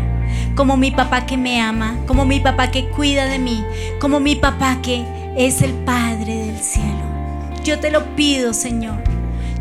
Como 0.55 0.77
mi 0.77 0.91
papá 0.91 1.25
que 1.25 1.35
me 1.35 1.59
ama, 1.59 1.97
como 2.07 2.25
mi 2.25 2.39
papá 2.39 2.71
que 2.71 2.89
cuida 2.89 3.25
de 3.25 3.37
mí, 3.37 3.63
como 3.99 4.21
mi 4.21 4.35
papá 4.35 4.79
que 4.81 5.03
es 5.35 5.61
el 5.61 5.73
Padre 5.73 6.45
del 6.45 6.57
cielo. 6.57 7.03
Yo 7.65 7.79
te 7.79 7.91
lo 7.91 8.15
pido, 8.15 8.53
Señor. 8.53 9.03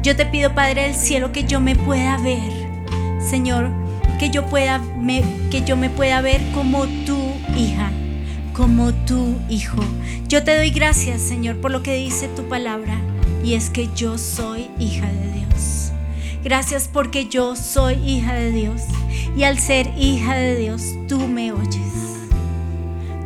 Yo 0.01 0.15
te 0.15 0.27
pido, 0.27 0.55
Padre 0.55 0.83
del 0.83 0.95
cielo, 0.95 1.33
que 1.33 1.45
yo 1.45 1.61
me 1.61 1.75
pueda 1.75 2.19
ver. 2.19 2.69
Señor, 3.21 3.69
que 4.21 4.31
yo 4.31 4.47
pueda 4.47 4.79
me, 4.79 5.23
que 5.51 5.63
yo 5.63 5.77
me 5.77 5.91
pueda 5.91 6.21
ver 6.21 6.41
como 6.55 6.87
tu 7.05 7.19
hija, 7.57 7.91
como 8.53 8.95
tu 8.95 9.37
hijo. 9.49 9.83
Yo 10.29 10.45
te 10.45 10.57
doy 10.57 10.71
gracias, 10.71 11.21
Señor, 11.21 11.57
por 11.61 11.73
lo 11.73 11.83
que 11.83 11.97
dice 11.97 12.29
tu 12.29 12.45
palabra 12.45 12.97
y 13.45 13.55
es 13.55 13.71
que 13.71 13.89
yo 13.95 14.19
soy 14.19 14.69
hija 14.79 15.07
de 15.07 15.33
Dios. 15.33 15.93
Gracias 16.43 16.89
porque 16.93 17.29
yo 17.29 17.57
soy 17.57 17.95
hija 17.95 18.35
de 18.35 18.53
Dios 18.53 18.83
y 19.37 19.43
al 19.43 19.59
ser 19.59 19.93
hija 19.99 20.35
de 20.35 20.57
Dios 20.57 20.95
tú 21.09 21.19
me 21.29 21.53
oyes. 21.53 21.93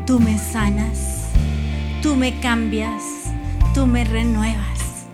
Tú 0.06 0.18
me 0.18 0.38
sanas, 0.38 1.28
tú 2.02 2.16
me 2.16 2.40
cambias, 2.40 3.02
tú 3.74 3.86
me 3.86 4.04
renuevas, 4.04 5.06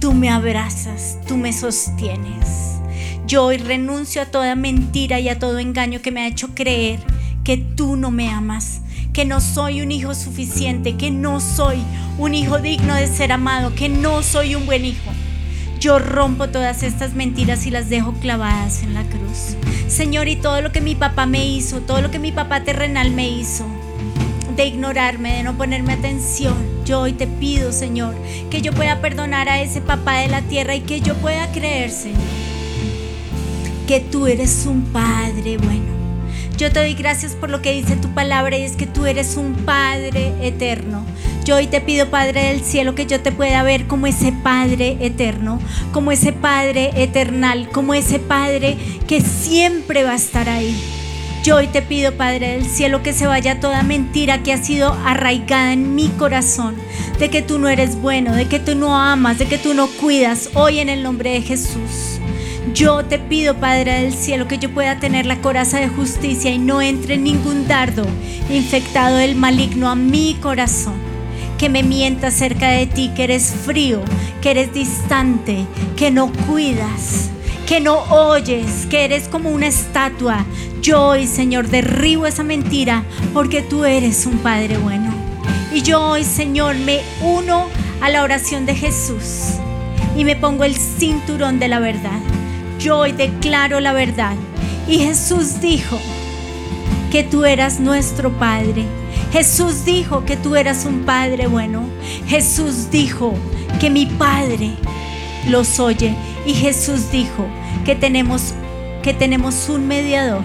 tú 0.00 0.12
me 0.12 0.28
abrazas, 0.28 1.18
tú 1.26 1.36
me 1.36 1.52
sostienes. 1.52 2.78
Yo 3.26 3.44
hoy 3.44 3.58
renuncio 3.58 4.22
a 4.22 4.26
toda 4.26 4.54
mentira 4.56 5.20
y 5.20 5.28
a 5.28 5.38
todo 5.38 5.58
engaño 5.58 6.02
que 6.02 6.10
me 6.10 6.20
ha 6.20 6.26
hecho 6.26 6.54
creer 6.54 7.00
que 7.44 7.56
tú 7.56 7.96
no 7.96 8.10
me 8.10 8.28
amas, 8.28 8.82
que 9.12 9.24
no 9.24 9.40
soy 9.40 9.82
un 9.82 9.90
hijo 9.90 10.14
suficiente, 10.14 10.96
que 10.96 11.10
no 11.10 11.40
soy 11.40 11.82
un 12.18 12.34
hijo 12.34 12.58
digno 12.58 12.94
de 12.94 13.06
ser 13.06 13.32
amado, 13.32 13.74
que 13.74 13.88
no 13.88 14.22
soy 14.22 14.54
un 14.54 14.66
buen 14.66 14.84
hijo. 14.84 15.10
Yo 15.80 15.98
rompo 15.98 16.48
todas 16.48 16.82
estas 16.82 17.14
mentiras 17.14 17.66
y 17.66 17.70
las 17.70 17.88
dejo 17.88 18.12
clavadas 18.12 18.82
en 18.82 18.94
la 18.94 19.02
cruz. 19.04 19.56
Señor, 19.88 20.28
y 20.28 20.36
todo 20.36 20.60
lo 20.60 20.72
que 20.72 20.80
mi 20.80 20.94
papá 20.94 21.26
me 21.26 21.46
hizo, 21.46 21.80
todo 21.80 22.02
lo 22.02 22.10
que 22.10 22.18
mi 22.18 22.32
papá 22.32 22.62
terrenal 22.62 23.10
me 23.10 23.28
hizo, 23.28 23.64
de 24.56 24.66
ignorarme, 24.66 25.36
de 25.36 25.42
no 25.42 25.56
ponerme 25.56 25.94
atención, 25.94 26.54
yo 26.84 27.00
hoy 27.00 27.12
te 27.12 27.26
pido, 27.26 27.72
Señor, 27.72 28.14
que 28.50 28.60
yo 28.60 28.72
pueda 28.72 29.00
perdonar 29.00 29.48
a 29.48 29.62
ese 29.62 29.80
papá 29.80 30.18
de 30.18 30.28
la 30.28 30.42
tierra 30.42 30.74
y 30.74 30.82
que 30.82 31.00
yo 31.00 31.14
pueda 31.14 31.50
creer, 31.50 31.90
Señor, 31.90 32.20
que 33.86 34.00
tú 34.00 34.26
eres 34.26 34.66
un 34.66 34.82
Padre 34.92 35.56
bueno. 35.56 35.99
Yo 36.60 36.70
te 36.70 36.80
doy 36.80 36.92
gracias 36.92 37.32
por 37.32 37.48
lo 37.48 37.62
que 37.62 37.72
dice 37.72 37.96
tu 37.96 38.10
palabra 38.10 38.58
y 38.58 38.64
es 38.64 38.76
que 38.76 38.86
tú 38.86 39.06
eres 39.06 39.38
un 39.38 39.54
Padre 39.64 40.34
eterno. 40.42 41.06
Yo 41.42 41.56
hoy 41.56 41.66
te 41.68 41.80
pido, 41.80 42.10
Padre 42.10 42.48
del 42.48 42.62
cielo, 42.62 42.94
que 42.94 43.06
yo 43.06 43.18
te 43.20 43.32
pueda 43.32 43.62
ver 43.62 43.86
como 43.86 44.06
ese 44.06 44.30
Padre 44.30 44.98
eterno, 45.00 45.58
como 45.90 46.12
ese 46.12 46.34
Padre 46.34 46.90
eternal, 46.96 47.70
como 47.72 47.94
ese 47.94 48.18
Padre 48.18 48.76
que 49.08 49.22
siempre 49.22 50.04
va 50.04 50.10
a 50.10 50.16
estar 50.16 50.50
ahí. 50.50 50.78
Yo 51.42 51.56
hoy 51.56 51.66
te 51.66 51.80
pido, 51.80 52.12
Padre 52.12 52.48
del 52.48 52.66
cielo, 52.66 53.02
que 53.02 53.14
se 53.14 53.26
vaya 53.26 53.58
toda 53.58 53.82
mentira 53.82 54.42
que 54.42 54.52
ha 54.52 54.62
sido 54.62 54.92
arraigada 55.06 55.72
en 55.72 55.94
mi 55.94 56.08
corazón, 56.08 56.74
de 57.18 57.30
que 57.30 57.40
tú 57.40 57.58
no 57.58 57.70
eres 57.70 57.96
bueno, 57.96 58.34
de 58.34 58.48
que 58.48 58.60
tú 58.60 58.74
no 58.74 58.94
amas, 58.94 59.38
de 59.38 59.46
que 59.46 59.56
tú 59.56 59.72
no 59.72 59.86
cuidas, 59.86 60.50
hoy 60.52 60.80
en 60.80 60.90
el 60.90 61.02
nombre 61.02 61.30
de 61.30 61.40
Jesús. 61.40 62.19
Yo 62.74 63.04
te 63.04 63.18
pido, 63.18 63.56
Padre 63.56 64.02
del 64.02 64.12
cielo, 64.12 64.46
que 64.46 64.58
yo 64.58 64.70
pueda 64.70 65.00
tener 65.00 65.24
la 65.24 65.40
coraza 65.40 65.80
de 65.80 65.88
justicia 65.88 66.50
y 66.50 66.58
no 66.58 66.82
entre 66.82 67.16
ningún 67.16 67.66
dardo 67.66 68.06
infectado 68.50 69.16
del 69.16 69.34
maligno 69.34 69.88
a 69.88 69.94
mi 69.94 70.34
corazón. 70.40 70.94
Que 71.58 71.68
me 71.68 71.82
mienta 71.82 72.28
acerca 72.28 72.68
de 72.68 72.86
ti, 72.86 73.10
que 73.16 73.24
eres 73.24 73.52
frío, 73.64 74.02
que 74.42 74.50
eres 74.50 74.72
distante, 74.74 75.66
que 75.96 76.10
no 76.10 76.30
cuidas, 76.46 77.30
que 77.66 77.80
no 77.80 78.02
oyes, 78.10 78.86
que 78.90 79.04
eres 79.04 79.26
como 79.26 79.50
una 79.50 79.66
estatua. 79.66 80.44
Yo 80.82 81.02
hoy, 81.02 81.26
Señor, 81.26 81.68
derribo 81.68 82.26
esa 82.26 82.44
mentira 82.44 83.04
porque 83.32 83.62
tú 83.62 83.84
eres 83.84 84.26
un 84.26 84.38
Padre 84.38 84.76
bueno. 84.76 85.12
Y 85.72 85.82
yo 85.82 86.00
hoy, 86.00 86.24
Señor, 86.24 86.76
me 86.76 87.00
uno 87.22 87.66
a 88.02 88.10
la 88.10 88.22
oración 88.22 88.66
de 88.66 88.74
Jesús 88.74 89.54
y 90.16 90.24
me 90.24 90.36
pongo 90.36 90.64
el 90.64 90.76
cinturón 90.76 91.58
de 91.58 91.68
la 91.68 91.78
verdad. 91.78 92.20
Yo 92.80 92.98
hoy 92.98 93.12
declaro 93.12 93.78
la 93.80 93.92
verdad. 93.92 94.36
Y 94.88 94.98
Jesús 94.98 95.60
dijo 95.60 96.00
que 97.10 97.22
tú 97.22 97.44
eras 97.44 97.78
nuestro 97.78 98.32
Padre. 98.32 98.84
Jesús 99.32 99.84
dijo 99.84 100.24
que 100.24 100.36
tú 100.36 100.56
eras 100.56 100.84
un 100.84 101.00
Padre 101.04 101.46
bueno. 101.46 101.84
Jesús 102.26 102.90
dijo 102.90 103.34
que 103.78 103.90
mi 103.90 104.06
Padre 104.06 104.72
los 105.48 105.78
oye. 105.78 106.14
Y 106.46 106.54
Jesús 106.54 107.10
dijo 107.12 107.46
que 107.84 107.94
tenemos, 107.94 108.54
que 109.02 109.14
tenemos 109.14 109.68
un 109.68 109.86
mediador 109.86 110.42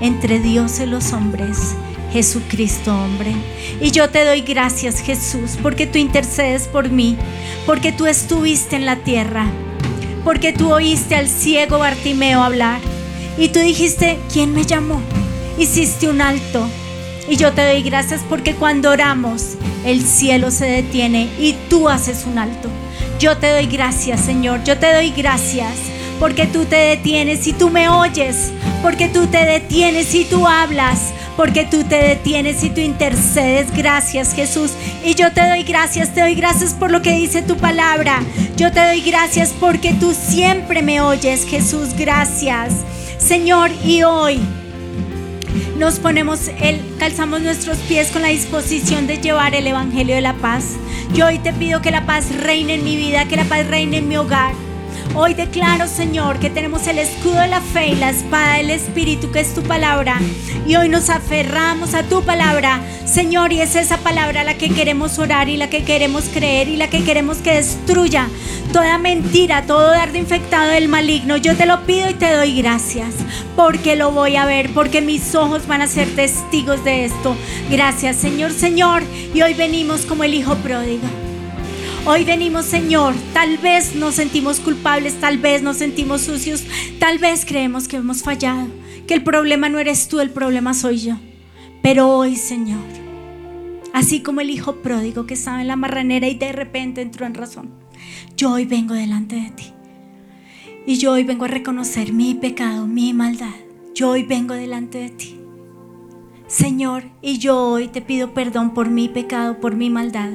entre 0.00 0.40
Dios 0.40 0.80
y 0.80 0.86
los 0.86 1.12
hombres 1.12 1.76
Jesucristo, 2.12 2.94
hombre. 2.94 3.32
Y 3.80 3.90
yo 3.90 4.10
te 4.10 4.24
doy 4.24 4.40
gracias, 4.42 5.00
Jesús, 5.00 5.58
porque 5.62 5.86
tú 5.86 5.98
intercedes 5.98 6.66
por 6.66 6.90
mí, 6.90 7.16
porque 7.66 7.92
tú 7.92 8.06
estuviste 8.06 8.76
en 8.76 8.86
la 8.86 8.96
tierra, 8.96 9.46
porque 10.24 10.52
tú 10.52 10.72
oíste 10.72 11.14
al 11.14 11.28
ciego 11.28 11.78
Bartimeo 11.78 12.42
hablar 12.42 12.80
y 13.38 13.48
tú 13.48 13.60
dijiste, 13.60 14.18
¿quién 14.32 14.52
me 14.52 14.64
llamó? 14.64 15.00
Hiciste 15.58 16.08
un 16.08 16.20
alto. 16.20 16.66
Y 17.28 17.36
yo 17.36 17.52
te 17.52 17.64
doy 17.64 17.82
gracias 17.82 18.22
porque 18.28 18.54
cuando 18.54 18.90
oramos, 18.90 19.54
el 19.84 20.04
cielo 20.04 20.50
se 20.50 20.66
detiene 20.66 21.28
y 21.38 21.54
tú 21.68 21.88
haces 21.88 22.24
un 22.26 22.38
alto. 22.38 22.68
Yo 23.18 23.36
te 23.36 23.50
doy 23.50 23.66
gracias, 23.66 24.20
Señor. 24.20 24.64
Yo 24.64 24.78
te 24.78 24.92
doy 24.92 25.10
gracias 25.10 25.76
porque 26.18 26.46
tú 26.46 26.64
te 26.64 26.76
detienes 26.76 27.46
y 27.46 27.52
tú 27.52 27.70
me 27.70 27.88
oyes, 27.88 28.52
porque 28.82 29.08
tú 29.08 29.26
te 29.26 29.44
detienes 29.44 30.14
y 30.14 30.24
tú 30.24 30.46
hablas, 30.46 31.12
porque 31.36 31.64
tú 31.64 31.84
te 31.84 31.96
detienes 31.96 32.62
y 32.64 32.70
tú 32.70 32.80
intercedes. 32.80 33.74
Gracias 33.76 34.34
Jesús. 34.34 34.72
Y 35.04 35.14
yo 35.14 35.32
te 35.32 35.46
doy 35.46 35.62
gracias, 35.62 36.14
te 36.14 36.20
doy 36.20 36.34
gracias 36.34 36.74
por 36.74 36.90
lo 36.90 37.02
que 37.02 37.12
dice 37.12 37.42
tu 37.42 37.56
palabra. 37.56 38.22
Yo 38.56 38.72
te 38.72 38.84
doy 38.84 39.00
gracias 39.00 39.54
porque 39.58 39.92
tú 39.94 40.14
siempre 40.14 40.82
me 40.82 41.00
oyes, 41.00 41.46
Jesús. 41.46 41.94
Gracias. 41.96 42.72
Señor, 43.18 43.70
y 43.84 44.02
hoy 44.02 44.40
nos 45.78 45.98
ponemos 45.98 46.48
el 46.60 46.80
calzamos 46.98 47.40
nuestros 47.40 47.78
pies 47.78 48.10
con 48.10 48.22
la 48.22 48.28
disposición 48.28 49.06
de 49.06 49.18
llevar 49.18 49.54
el 49.54 49.66
evangelio 49.66 50.14
de 50.14 50.20
la 50.20 50.34
paz. 50.34 50.76
Yo 51.14 51.26
hoy 51.26 51.38
te 51.38 51.52
pido 51.52 51.82
que 51.82 51.90
la 51.90 52.06
paz 52.06 52.34
reine 52.34 52.74
en 52.74 52.84
mi 52.84 52.96
vida, 52.96 53.26
que 53.26 53.36
la 53.36 53.44
paz 53.44 53.66
reine 53.66 53.98
en 53.98 54.08
mi 54.08 54.16
hogar 54.16 54.54
Hoy 55.12 55.34
declaro, 55.34 55.88
Señor, 55.88 56.38
que 56.38 56.50
tenemos 56.50 56.86
el 56.86 56.98
escudo 56.98 57.40
de 57.40 57.48
la 57.48 57.60
fe 57.60 57.88
y 57.88 57.94
la 57.96 58.10
espada 58.10 58.58
del 58.58 58.70
Espíritu, 58.70 59.32
que 59.32 59.40
es 59.40 59.52
tu 59.52 59.62
palabra. 59.62 60.20
Y 60.68 60.76
hoy 60.76 60.88
nos 60.88 61.10
aferramos 61.10 61.94
a 61.94 62.04
tu 62.04 62.22
palabra, 62.22 62.80
Señor, 63.06 63.52
y 63.52 63.60
es 63.60 63.74
esa 63.74 63.98
palabra 63.98 64.44
la 64.44 64.56
que 64.56 64.70
queremos 64.70 65.18
orar 65.18 65.48
y 65.48 65.56
la 65.56 65.68
que 65.68 65.82
queremos 65.82 66.28
creer 66.32 66.68
y 66.68 66.76
la 66.76 66.88
que 66.88 67.02
queremos 67.02 67.38
que 67.38 67.54
destruya 67.54 68.28
toda 68.72 68.98
mentira, 68.98 69.66
todo 69.66 69.90
dardo 69.90 70.16
infectado 70.16 70.70
del 70.70 70.88
maligno. 70.88 71.36
Yo 71.36 71.56
te 71.56 71.66
lo 71.66 71.84
pido 71.86 72.08
y 72.08 72.14
te 72.14 72.32
doy 72.32 72.56
gracias, 72.62 73.14
porque 73.56 73.96
lo 73.96 74.12
voy 74.12 74.36
a 74.36 74.46
ver, 74.46 74.70
porque 74.72 75.00
mis 75.00 75.34
ojos 75.34 75.66
van 75.66 75.82
a 75.82 75.88
ser 75.88 76.08
testigos 76.14 76.84
de 76.84 77.06
esto. 77.06 77.36
Gracias, 77.68 78.16
Señor, 78.16 78.52
Señor. 78.52 79.02
Y 79.34 79.42
hoy 79.42 79.54
venimos 79.54 80.06
como 80.06 80.22
el 80.22 80.34
Hijo 80.34 80.54
pródigo. 80.56 81.29
Hoy 82.06 82.24
venimos, 82.24 82.64
Señor, 82.64 83.14
tal 83.34 83.58
vez 83.58 83.94
nos 83.94 84.14
sentimos 84.14 84.58
culpables, 84.58 85.20
tal 85.20 85.36
vez 85.36 85.62
nos 85.62 85.76
sentimos 85.76 86.22
sucios, 86.22 86.64
tal 86.98 87.18
vez 87.18 87.44
creemos 87.44 87.88
que 87.88 87.96
hemos 87.96 88.22
fallado, 88.22 88.68
que 89.06 89.12
el 89.12 89.22
problema 89.22 89.68
no 89.68 89.78
eres 89.78 90.08
tú, 90.08 90.20
el 90.20 90.30
problema 90.30 90.72
soy 90.72 90.96
yo. 90.96 91.16
Pero 91.82 92.08
hoy, 92.08 92.36
Señor, 92.36 92.80
así 93.92 94.22
como 94.22 94.40
el 94.40 94.48
hijo 94.48 94.76
pródigo 94.76 95.26
que 95.26 95.34
estaba 95.34 95.60
en 95.60 95.68
la 95.68 95.76
marranera 95.76 96.26
y 96.26 96.36
de 96.36 96.52
repente 96.52 97.02
entró 97.02 97.26
en 97.26 97.34
razón, 97.34 97.70
yo 98.34 98.52
hoy 98.52 98.64
vengo 98.64 98.94
delante 98.94 99.36
de 99.36 99.50
ti. 99.50 99.72
Y 100.86 100.96
yo 100.96 101.12
hoy 101.12 101.24
vengo 101.24 101.44
a 101.44 101.48
reconocer 101.48 102.14
mi 102.14 102.34
pecado, 102.34 102.86
mi 102.86 103.12
maldad. 103.12 103.54
Yo 103.94 104.08
hoy 104.10 104.22
vengo 104.22 104.54
delante 104.54 104.98
de 104.98 105.10
ti. 105.10 105.39
Señor, 106.50 107.04
y 107.22 107.38
yo 107.38 107.56
hoy 107.56 107.86
te 107.86 108.02
pido 108.02 108.34
perdón 108.34 108.74
por 108.74 108.90
mi 108.90 109.08
pecado, 109.08 109.60
por 109.60 109.76
mi 109.76 109.88
maldad, 109.88 110.30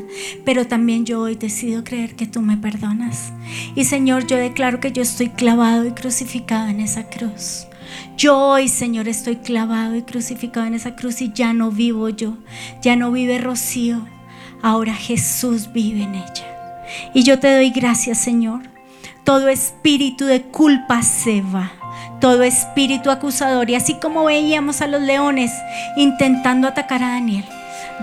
pero 0.45 0.65
también 0.65 1.05
yo 1.05 1.19
hoy 1.19 1.35
decido 1.35 1.83
creer 1.83 2.15
que 2.15 2.25
tú 2.25 2.41
me 2.41 2.55
perdonas. 2.55 3.33
Y 3.75 3.83
Señor, 3.83 4.25
yo 4.25 4.37
declaro 4.37 4.79
que 4.79 4.93
yo 4.93 5.01
estoy 5.01 5.27
clavado 5.27 5.85
y 5.85 5.91
crucificado 5.91 6.69
en 6.69 6.79
esa 6.79 7.09
cruz. 7.09 7.67
Yo 8.15 8.39
hoy, 8.39 8.69
Señor, 8.69 9.09
estoy 9.09 9.35
clavado 9.35 9.93
y 9.93 10.03
crucificado 10.03 10.65
en 10.65 10.75
esa 10.75 10.95
cruz 10.95 11.19
y 11.19 11.33
ya 11.33 11.51
no 11.51 11.69
vivo 11.69 12.07
yo, 12.07 12.37
ya 12.81 12.95
no 12.95 13.11
vive 13.11 13.37
Rocío, 13.39 14.07
ahora 14.61 14.93
Jesús 14.93 15.73
vive 15.73 16.03
en 16.03 16.15
ella. 16.15 16.85
Y 17.13 17.23
yo 17.23 17.39
te 17.39 17.53
doy 17.53 17.71
gracias, 17.71 18.19
Señor. 18.19 18.61
Todo 19.25 19.49
espíritu 19.49 20.23
de 20.23 20.43
culpa 20.43 21.01
se 21.01 21.41
va 21.41 21.73
todo 22.25 22.41
espíritu 22.41 23.11
acusador. 23.11 23.69
Y 23.69 23.75
así 23.75 23.99
como 24.01 24.25
veíamos 24.25 24.81
a 24.81 24.87
los 24.87 24.99
leones 24.99 25.51
intentando 25.95 26.67
atacar 26.67 27.03
a 27.03 27.09
Daniel, 27.09 27.45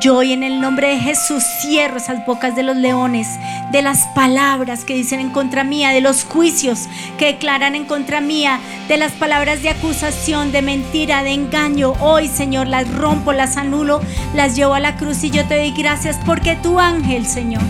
yo 0.00 0.16
hoy 0.16 0.32
en 0.32 0.44
el 0.44 0.60
nombre 0.60 0.90
de 0.90 1.00
Jesús 1.00 1.42
cierro 1.42 1.96
esas 1.96 2.24
bocas 2.24 2.54
de 2.54 2.62
los 2.62 2.76
leones, 2.76 3.26
de 3.72 3.82
las 3.82 4.06
palabras 4.14 4.84
que 4.84 4.94
dicen 4.94 5.18
en 5.18 5.30
contra 5.30 5.64
mía, 5.64 5.90
de 5.90 6.02
los 6.02 6.22
juicios 6.22 6.86
que 7.18 7.32
declaran 7.32 7.74
en 7.74 7.84
contra 7.84 8.20
mía, 8.20 8.60
de 8.86 8.96
las 8.96 9.10
palabras 9.10 9.60
de 9.64 9.70
acusación, 9.70 10.52
de 10.52 10.62
mentira, 10.62 11.24
de 11.24 11.32
engaño. 11.32 11.94
Hoy, 11.98 12.28
Señor, 12.28 12.68
las 12.68 12.88
rompo, 12.94 13.32
las 13.32 13.56
anulo, 13.56 14.00
las 14.36 14.54
llevo 14.54 14.74
a 14.74 14.80
la 14.80 14.94
cruz 14.98 15.24
y 15.24 15.30
yo 15.30 15.44
te 15.48 15.56
doy 15.56 15.72
gracias 15.72 16.20
porque 16.24 16.54
tu 16.54 16.78
ángel, 16.78 17.26
Señor, 17.26 17.64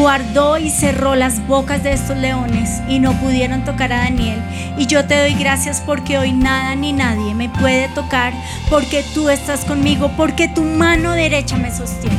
guardó 0.00 0.56
y 0.56 0.70
cerró 0.70 1.14
las 1.14 1.46
bocas 1.46 1.82
de 1.82 1.92
estos 1.92 2.16
leones 2.16 2.80
y 2.88 2.98
no 3.00 3.12
pudieron 3.20 3.66
tocar 3.66 3.92
a 3.92 3.98
Daniel. 3.98 4.42
Y 4.78 4.86
yo 4.86 5.04
te 5.04 5.14
doy 5.14 5.34
gracias 5.34 5.82
porque 5.84 6.16
hoy 6.16 6.32
nada 6.32 6.74
ni 6.74 6.94
nadie 6.94 7.34
me 7.34 7.50
puede 7.50 7.86
tocar 7.88 8.32
porque 8.70 9.04
tú 9.12 9.28
estás 9.28 9.66
conmigo, 9.66 10.10
porque 10.16 10.48
tu 10.48 10.62
mano 10.64 11.12
derecha 11.12 11.58
me 11.58 11.70
sostiene. 11.70 12.16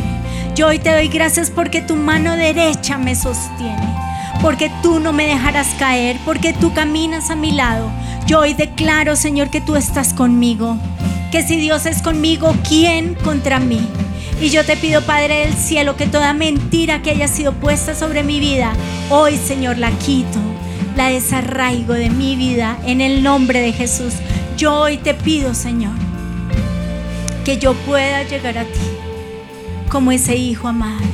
Yo 0.53 0.67
hoy 0.67 0.77
te 0.77 0.91
doy 0.91 1.07
gracias 1.07 1.49
porque 1.49 1.81
tu 1.81 1.95
mano 1.95 2.37
derecha 2.37 2.99
me 2.99 3.15
sostiene, 3.15 3.95
porque 4.43 4.71
tú 4.83 4.99
no 4.99 5.11
me 5.11 5.25
dejarás 5.25 5.69
caer, 5.79 6.17
porque 6.23 6.53
tú 6.53 6.73
caminas 6.73 7.31
a 7.31 7.35
mi 7.35 7.51
lado. 7.51 7.89
Yo 8.27 8.41
hoy 8.41 8.53
declaro, 8.53 9.15
Señor, 9.15 9.49
que 9.49 9.59
tú 9.59 9.75
estás 9.75 10.13
conmigo, 10.13 10.77
que 11.31 11.41
si 11.41 11.55
Dios 11.55 11.87
es 11.87 12.03
conmigo, 12.03 12.53
¿quién 12.67 13.15
contra 13.15 13.59
mí? 13.59 13.81
Y 14.41 14.49
yo 14.49 14.65
te 14.65 14.75
pido, 14.75 15.03
Padre 15.03 15.45
del 15.45 15.53
cielo, 15.53 15.95
que 15.95 16.07
toda 16.07 16.33
mentira 16.33 17.03
que 17.03 17.11
haya 17.11 17.27
sido 17.27 17.53
puesta 17.53 17.93
sobre 17.93 18.23
mi 18.23 18.39
vida, 18.39 18.73
hoy, 19.11 19.37
Señor, 19.37 19.77
la 19.77 19.91
quito, 19.91 20.39
la 20.97 21.09
desarraigo 21.09 21.93
de 21.93 22.09
mi 22.09 22.35
vida 22.35 22.75
en 22.83 23.01
el 23.01 23.21
nombre 23.21 23.61
de 23.61 23.71
Jesús. 23.71 24.15
Yo 24.57 24.73
hoy 24.73 24.97
te 24.97 25.13
pido, 25.13 25.53
Señor, 25.53 25.93
que 27.45 27.59
yo 27.59 27.75
pueda 27.85 28.23
llegar 28.23 28.57
a 28.57 28.63
ti 28.63 28.79
como 29.91 30.11
ese 30.11 30.35
hijo 30.35 30.67
amado. 30.67 31.05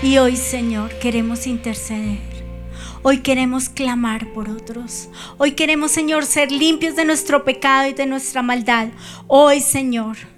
Y 0.00 0.18
hoy, 0.18 0.36
Señor, 0.36 0.96
queremos 1.00 1.48
interceder. 1.48 2.20
Hoy 3.02 3.18
queremos 3.18 3.68
clamar 3.68 4.28
por 4.32 4.48
otros. 4.48 5.08
Hoy 5.38 5.52
queremos, 5.52 5.90
Señor, 5.90 6.24
ser 6.24 6.52
limpios 6.52 6.94
de 6.94 7.04
nuestro 7.04 7.44
pecado 7.44 7.88
y 7.88 7.94
de 7.94 8.06
nuestra 8.06 8.42
maldad. 8.42 8.90
Hoy, 9.26 9.60
Señor 9.60 10.35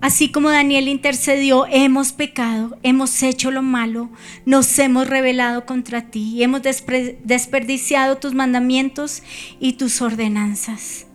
Así 0.00 0.30
como 0.30 0.50
Daniel 0.50 0.88
intercedió, 0.88 1.66
hemos 1.66 2.12
pecado, 2.12 2.78
hemos 2.82 3.22
hecho 3.22 3.50
lo 3.50 3.62
malo, 3.62 4.10
nos 4.44 4.78
hemos 4.78 5.08
rebelado 5.08 5.64
contra 5.64 6.10
ti 6.10 6.42
hemos 6.42 6.60
desperdiciado 6.62 8.18
tus 8.18 8.34
mandamientos 8.34 9.22
y 9.58 9.72
tus 9.74 10.02
ordenanzas. 10.02 11.06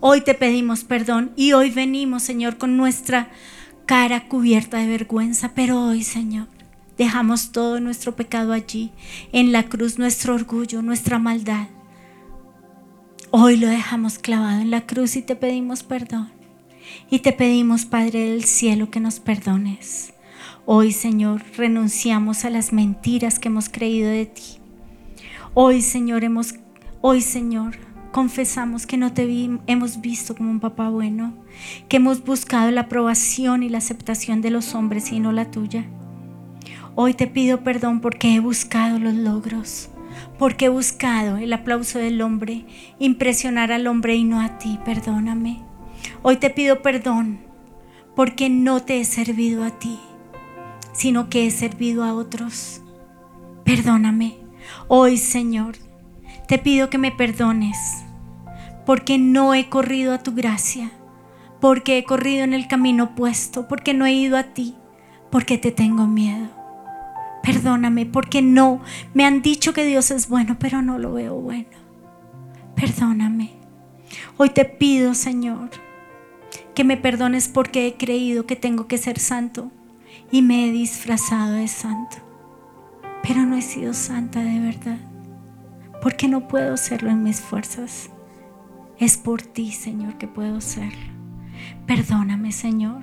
Hoy 0.00 0.20
te 0.20 0.34
pedimos 0.34 0.84
perdón 0.84 1.32
y 1.34 1.52
hoy 1.52 1.70
venimos, 1.70 2.22
Señor, 2.22 2.56
con 2.56 2.76
nuestra 2.76 3.30
cara 3.86 4.28
cubierta 4.28 4.78
de 4.78 4.86
vergüenza, 4.86 5.52
pero 5.54 5.82
hoy, 5.82 6.04
Señor, 6.04 6.46
dejamos 6.96 7.50
todo 7.50 7.80
nuestro 7.80 8.14
pecado 8.14 8.52
allí, 8.52 8.92
en 9.32 9.50
la 9.50 9.64
cruz, 9.64 9.98
nuestro 9.98 10.34
orgullo, 10.34 10.80
nuestra 10.80 11.18
maldad. 11.18 11.66
Hoy 13.30 13.56
lo 13.56 13.66
dejamos 13.66 14.18
clavado 14.18 14.60
en 14.60 14.70
la 14.70 14.86
cruz 14.86 15.16
y 15.16 15.22
te 15.22 15.34
pedimos 15.34 15.82
perdón. 15.82 16.37
Y 17.10 17.20
te 17.20 17.32
pedimos, 17.32 17.84
Padre 17.84 18.30
del 18.30 18.44
cielo, 18.44 18.90
que 18.90 19.00
nos 19.00 19.20
perdones. 19.20 20.12
Hoy, 20.66 20.92
Señor, 20.92 21.42
renunciamos 21.56 22.44
a 22.44 22.50
las 22.50 22.72
mentiras 22.72 23.38
que 23.38 23.48
hemos 23.48 23.68
creído 23.68 24.10
de 24.10 24.26
ti. 24.26 24.58
Hoy, 25.54 25.80
Señor, 25.80 26.24
hemos, 26.24 26.54
hoy, 27.00 27.22
Señor, 27.22 27.78
confesamos 28.12 28.86
que 28.86 28.96
no 28.96 29.12
te 29.12 29.26
hemos 29.66 30.00
visto 30.00 30.34
como 30.34 30.50
un 30.50 30.60
papá 30.60 30.88
bueno, 30.88 31.34
que 31.88 31.96
hemos 31.96 32.24
buscado 32.24 32.70
la 32.70 32.82
aprobación 32.82 33.62
y 33.62 33.68
la 33.68 33.78
aceptación 33.78 34.40
de 34.40 34.50
los 34.50 34.74
hombres 34.74 35.12
y 35.12 35.20
no 35.20 35.32
la 35.32 35.50
tuya. 35.50 35.86
Hoy 36.94 37.14
te 37.14 37.26
pido 37.26 37.62
perdón 37.62 38.00
porque 38.00 38.34
he 38.34 38.40
buscado 38.40 38.98
los 38.98 39.14
logros, 39.14 39.88
porque 40.38 40.66
he 40.66 40.68
buscado 40.68 41.36
el 41.36 41.52
aplauso 41.52 41.98
del 41.98 42.20
hombre, 42.22 42.64
impresionar 42.98 43.72
al 43.72 43.86
hombre 43.86 44.16
y 44.16 44.24
no 44.24 44.40
a 44.40 44.58
ti. 44.58 44.78
Perdóname. 44.84 45.67
Hoy 46.22 46.36
te 46.36 46.50
pido 46.50 46.82
perdón 46.82 47.40
porque 48.14 48.50
no 48.50 48.82
te 48.82 49.00
he 49.00 49.04
servido 49.04 49.64
a 49.64 49.78
ti, 49.78 49.98
sino 50.92 51.28
que 51.30 51.46
he 51.46 51.50
servido 51.50 52.04
a 52.04 52.14
otros. 52.14 52.82
Perdóname. 53.64 54.38
Hoy, 54.88 55.16
Señor, 55.18 55.76
te 56.48 56.58
pido 56.58 56.90
que 56.90 56.98
me 56.98 57.12
perdones 57.12 57.76
porque 58.84 59.18
no 59.18 59.52
he 59.54 59.68
corrido 59.68 60.14
a 60.14 60.22
tu 60.22 60.34
gracia, 60.34 60.90
porque 61.60 61.98
he 61.98 62.04
corrido 62.04 62.42
en 62.42 62.54
el 62.54 62.68
camino 62.68 63.04
opuesto, 63.04 63.68
porque 63.68 63.92
no 63.92 64.06
he 64.06 64.12
ido 64.12 64.38
a 64.38 64.54
ti, 64.54 64.74
porque 65.30 65.58
te 65.58 65.72
tengo 65.72 66.06
miedo. 66.06 66.48
Perdóname 67.42 68.06
porque 68.06 68.42
no, 68.42 68.80
me 69.14 69.24
han 69.24 69.42
dicho 69.42 69.72
que 69.72 69.84
Dios 69.84 70.10
es 70.10 70.28
bueno, 70.28 70.56
pero 70.58 70.82
no 70.82 70.98
lo 70.98 71.12
veo 71.12 71.34
bueno. 71.34 71.68
Perdóname. 72.74 73.52
Hoy 74.36 74.50
te 74.50 74.64
pido, 74.64 75.14
Señor, 75.14 75.70
que 76.78 76.84
me 76.84 76.96
perdones 76.96 77.48
porque 77.48 77.88
he 77.88 77.94
creído 77.96 78.46
que 78.46 78.54
tengo 78.54 78.86
que 78.86 78.98
ser 78.98 79.18
santo 79.18 79.72
y 80.30 80.42
me 80.42 80.64
he 80.64 80.70
disfrazado 80.70 81.54
de 81.54 81.66
santo. 81.66 82.18
Pero 83.20 83.44
no 83.44 83.56
he 83.56 83.62
sido 83.62 83.92
santa 83.92 84.44
de 84.44 84.60
verdad, 84.60 84.98
porque 86.00 86.28
no 86.28 86.46
puedo 86.46 86.76
serlo 86.76 87.10
en 87.10 87.24
mis 87.24 87.40
fuerzas. 87.40 88.10
Es 88.96 89.16
por 89.16 89.42
ti, 89.42 89.72
Señor, 89.72 90.18
que 90.18 90.28
puedo 90.28 90.60
serlo. 90.60 91.12
Perdóname, 91.84 92.52
Señor, 92.52 93.02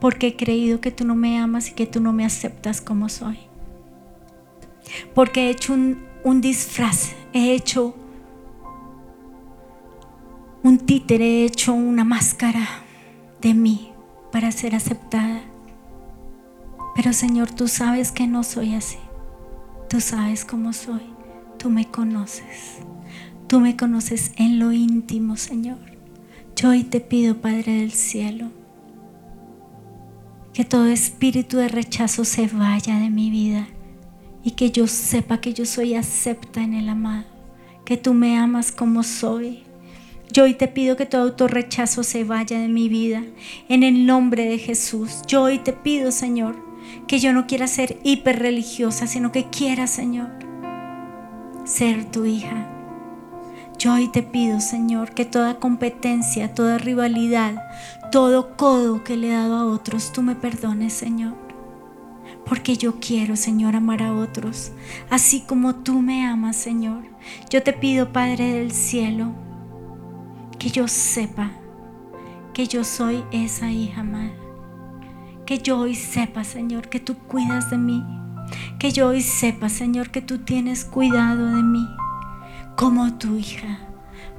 porque 0.00 0.28
he 0.28 0.36
creído 0.36 0.80
que 0.80 0.90
tú 0.90 1.04
no 1.04 1.14
me 1.14 1.38
amas 1.38 1.68
y 1.68 1.72
que 1.74 1.84
tú 1.84 2.00
no 2.00 2.14
me 2.14 2.24
aceptas 2.24 2.80
como 2.80 3.10
soy. 3.10 3.40
Porque 5.14 5.48
he 5.48 5.50
hecho 5.50 5.74
un, 5.74 6.02
un 6.24 6.40
disfraz, 6.40 7.12
he 7.34 7.52
hecho 7.52 7.94
un 10.62 10.78
títere, 10.78 11.24
he 11.24 11.44
hecho 11.44 11.72
una 11.72 12.04
máscara 12.04 12.66
de 13.40 13.54
mí 13.54 13.92
para 14.32 14.50
ser 14.52 14.74
aceptada. 14.74 15.42
Pero 16.94 17.12
Señor, 17.12 17.50
tú 17.50 17.68
sabes 17.68 18.10
que 18.10 18.26
no 18.26 18.42
soy 18.42 18.74
así. 18.74 18.98
Tú 19.88 20.00
sabes 20.00 20.44
cómo 20.44 20.72
soy. 20.72 21.02
Tú 21.58 21.70
me 21.70 21.88
conoces. 21.88 22.78
Tú 23.46 23.60
me 23.60 23.76
conoces 23.76 24.32
en 24.36 24.58
lo 24.58 24.72
íntimo, 24.72 25.36
Señor. 25.36 25.78
Yo 26.56 26.70
hoy 26.70 26.82
te 26.82 27.00
pido, 27.00 27.36
Padre 27.36 27.80
del 27.80 27.92
cielo, 27.92 28.50
que 30.52 30.64
todo 30.64 30.86
espíritu 30.86 31.56
de 31.56 31.68
rechazo 31.68 32.24
se 32.24 32.48
vaya 32.48 32.98
de 32.98 33.10
mi 33.10 33.30
vida 33.30 33.68
y 34.42 34.50
que 34.50 34.72
yo 34.72 34.88
sepa 34.88 35.40
que 35.40 35.54
yo 35.54 35.64
soy 35.64 35.94
acepta 35.94 36.60
en 36.62 36.74
el 36.74 36.88
amado, 36.88 37.26
que 37.84 37.96
tú 37.96 38.12
me 38.12 38.36
amas 38.36 38.72
como 38.72 39.04
soy. 39.04 39.67
Yo 40.30 40.44
hoy 40.44 40.54
te 40.54 40.68
pido 40.68 40.96
que 40.96 41.06
todo 41.06 41.22
autorrechazo 41.22 42.02
se 42.02 42.22
vaya 42.22 42.58
de 42.58 42.68
mi 42.68 42.88
vida 42.88 43.22
en 43.68 43.82
el 43.82 44.04
nombre 44.04 44.44
de 44.44 44.58
Jesús. 44.58 45.22
Yo 45.26 45.42
hoy 45.44 45.58
te 45.58 45.72
pido, 45.72 46.12
Señor, 46.12 46.56
que 47.06 47.18
yo 47.18 47.32
no 47.32 47.46
quiera 47.46 47.66
ser 47.66 47.98
hiper 48.04 48.38
religiosa, 48.38 49.06
sino 49.06 49.32
que 49.32 49.48
quiera, 49.48 49.86
Señor, 49.86 50.28
ser 51.64 52.04
tu 52.10 52.26
hija. 52.26 52.68
Yo 53.78 53.94
hoy 53.94 54.08
te 54.08 54.22
pido, 54.22 54.60
Señor, 54.60 55.12
que 55.12 55.24
toda 55.24 55.60
competencia, 55.60 56.52
toda 56.52 56.76
rivalidad, 56.76 57.62
todo 58.12 58.56
codo 58.56 59.04
que 59.04 59.16
le 59.16 59.28
he 59.28 59.32
dado 59.32 59.56
a 59.56 59.66
otros, 59.66 60.12
tú 60.12 60.20
me 60.20 60.34
perdones, 60.34 60.92
Señor. 60.92 61.34
Porque 62.44 62.76
yo 62.76 63.00
quiero, 63.00 63.34
Señor, 63.34 63.76
amar 63.76 64.02
a 64.02 64.14
otros, 64.14 64.72
así 65.08 65.40
como 65.40 65.76
tú 65.76 66.02
me 66.02 66.26
amas, 66.26 66.56
Señor. 66.56 67.04
Yo 67.48 67.62
te 67.62 67.72
pido, 67.72 68.12
Padre 68.12 68.52
del 68.52 68.72
cielo, 68.72 69.32
que 70.58 70.70
yo 70.70 70.88
sepa 70.88 71.50
que 72.52 72.66
yo 72.66 72.84
soy 72.84 73.24
esa 73.32 73.70
hija 73.70 74.00
amada 74.00 74.48
que 75.48 75.60
yo 75.60 75.78
hoy 75.78 75.94
sepa, 75.94 76.44
Señor, 76.44 76.90
que 76.90 77.00
tú 77.00 77.16
cuidas 77.16 77.70
de 77.70 77.78
mí. 77.78 78.04
Que 78.78 78.92
yo 78.92 79.08
hoy 79.08 79.22
sepa, 79.22 79.70
Señor, 79.70 80.10
que 80.10 80.20
tú 80.20 80.40
tienes 80.40 80.84
cuidado 80.84 81.46
de 81.46 81.62
mí. 81.62 81.88
Como 82.76 83.14
tu 83.14 83.38
hija, 83.38 83.78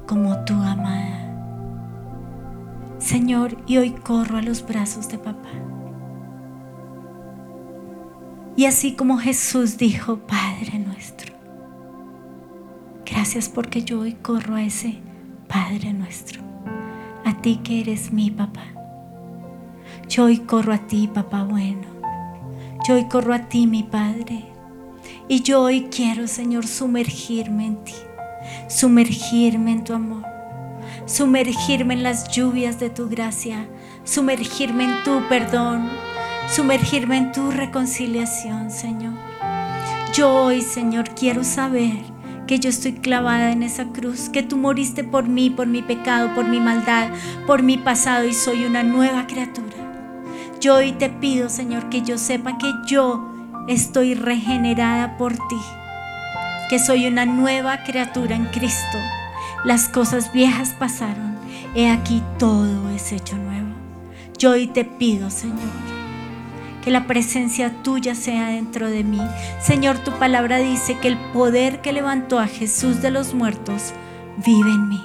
como 0.06 0.44
tu 0.44 0.54
amada. 0.54 1.34
Señor, 2.98 3.56
y 3.66 3.78
hoy 3.78 3.90
corro 3.90 4.38
a 4.38 4.42
los 4.42 4.64
brazos 4.64 5.08
de 5.08 5.18
papá. 5.18 5.50
Y 8.54 8.66
así 8.66 8.94
como 8.94 9.18
Jesús 9.18 9.78
dijo, 9.78 10.18
Padre 10.18 10.78
nuestro, 10.78 11.34
gracias 13.04 13.48
porque 13.48 13.82
yo 13.82 13.98
hoy 13.98 14.12
corro 14.12 14.54
a 14.54 14.62
ese 14.62 15.00
Padre 15.50 15.92
nuestro, 15.92 16.40
a 17.24 17.42
ti 17.42 17.56
que 17.64 17.80
eres 17.80 18.12
mi 18.12 18.30
papá. 18.30 18.62
Yo 20.08 20.26
hoy 20.26 20.38
corro 20.38 20.72
a 20.72 20.86
ti, 20.86 21.10
papá 21.12 21.42
bueno. 21.42 21.88
Yo 22.86 22.94
hoy 22.94 23.06
corro 23.06 23.34
a 23.34 23.48
ti, 23.48 23.66
mi 23.66 23.82
Padre. 23.82 24.44
Y 25.26 25.42
yo 25.42 25.62
hoy 25.62 25.88
quiero, 25.90 26.28
Señor, 26.28 26.68
sumergirme 26.68 27.66
en 27.66 27.82
ti. 27.82 27.94
Sumergirme 28.68 29.72
en 29.72 29.82
tu 29.82 29.92
amor. 29.92 30.22
Sumergirme 31.06 31.94
en 31.94 32.04
las 32.04 32.28
lluvias 32.28 32.78
de 32.78 32.88
tu 32.88 33.08
gracia. 33.08 33.68
Sumergirme 34.04 34.84
en 34.84 35.02
tu 35.02 35.20
perdón. 35.28 35.90
Sumergirme 36.48 37.16
en 37.16 37.32
tu 37.32 37.50
reconciliación, 37.50 38.70
Señor. 38.70 39.14
Yo 40.14 40.32
hoy, 40.32 40.62
Señor, 40.62 41.10
quiero 41.10 41.42
saber 41.42 42.09
que 42.50 42.58
yo 42.58 42.68
estoy 42.68 42.94
clavada 42.94 43.52
en 43.52 43.62
esa 43.62 43.92
cruz, 43.92 44.28
que 44.28 44.42
tú 44.42 44.56
moriste 44.56 45.04
por 45.04 45.28
mí, 45.28 45.50
por 45.50 45.68
mi 45.68 45.82
pecado, 45.82 46.34
por 46.34 46.48
mi 46.48 46.58
maldad, 46.58 47.10
por 47.46 47.62
mi 47.62 47.78
pasado 47.78 48.26
y 48.26 48.34
soy 48.34 48.64
una 48.64 48.82
nueva 48.82 49.28
criatura. 49.28 49.76
Yo 50.60 50.74
hoy 50.74 50.90
te 50.90 51.10
pido, 51.10 51.48
Señor, 51.48 51.88
que 51.90 52.02
yo 52.02 52.18
sepa 52.18 52.58
que 52.58 52.72
yo 52.88 53.24
estoy 53.68 54.14
regenerada 54.14 55.16
por 55.16 55.34
ti, 55.34 55.60
que 56.68 56.80
soy 56.80 57.06
una 57.06 57.24
nueva 57.24 57.84
criatura 57.84 58.34
en 58.34 58.46
Cristo. 58.46 58.98
Las 59.64 59.88
cosas 59.88 60.32
viejas 60.32 60.74
pasaron, 60.76 61.36
he 61.76 61.88
aquí 61.88 62.20
todo 62.36 62.90
es 62.90 63.12
hecho 63.12 63.36
nuevo. 63.36 63.68
Yo 64.38 64.50
hoy 64.50 64.66
te 64.66 64.84
pido, 64.84 65.30
Señor, 65.30 65.60
que 66.82 66.90
la 66.90 67.06
presencia 67.06 67.82
tuya 67.82 68.14
sea 68.14 68.48
dentro 68.48 68.88
de 68.88 69.04
mí. 69.04 69.20
Señor, 69.60 69.98
tu 69.98 70.12
palabra 70.12 70.58
dice 70.58 70.98
que 70.98 71.08
el 71.08 71.18
poder 71.32 71.80
que 71.80 71.92
levantó 71.92 72.38
a 72.38 72.46
Jesús 72.46 73.02
de 73.02 73.10
los 73.10 73.34
muertos 73.34 73.92
vive 74.44 74.70
en 74.70 74.88
mí. 74.88 75.00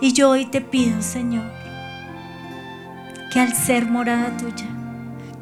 Y 0.00 0.12
yo 0.12 0.30
hoy 0.30 0.46
te 0.46 0.60
pido, 0.60 1.02
Señor, 1.02 1.50
que 3.32 3.40
al 3.40 3.52
ser 3.52 3.86
morada 3.86 4.36
tuya, 4.36 4.68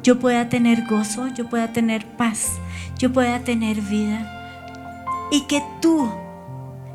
yo 0.01 0.19
pueda 0.19 0.49
tener 0.49 0.85
gozo, 0.87 1.27
yo 1.27 1.47
pueda 1.47 1.73
tener 1.73 2.05
paz, 2.05 2.53
yo 2.97 3.13
pueda 3.13 3.39
tener 3.43 3.81
vida. 3.81 4.33
Y 5.31 5.41
que 5.41 5.61
tú, 5.81 6.09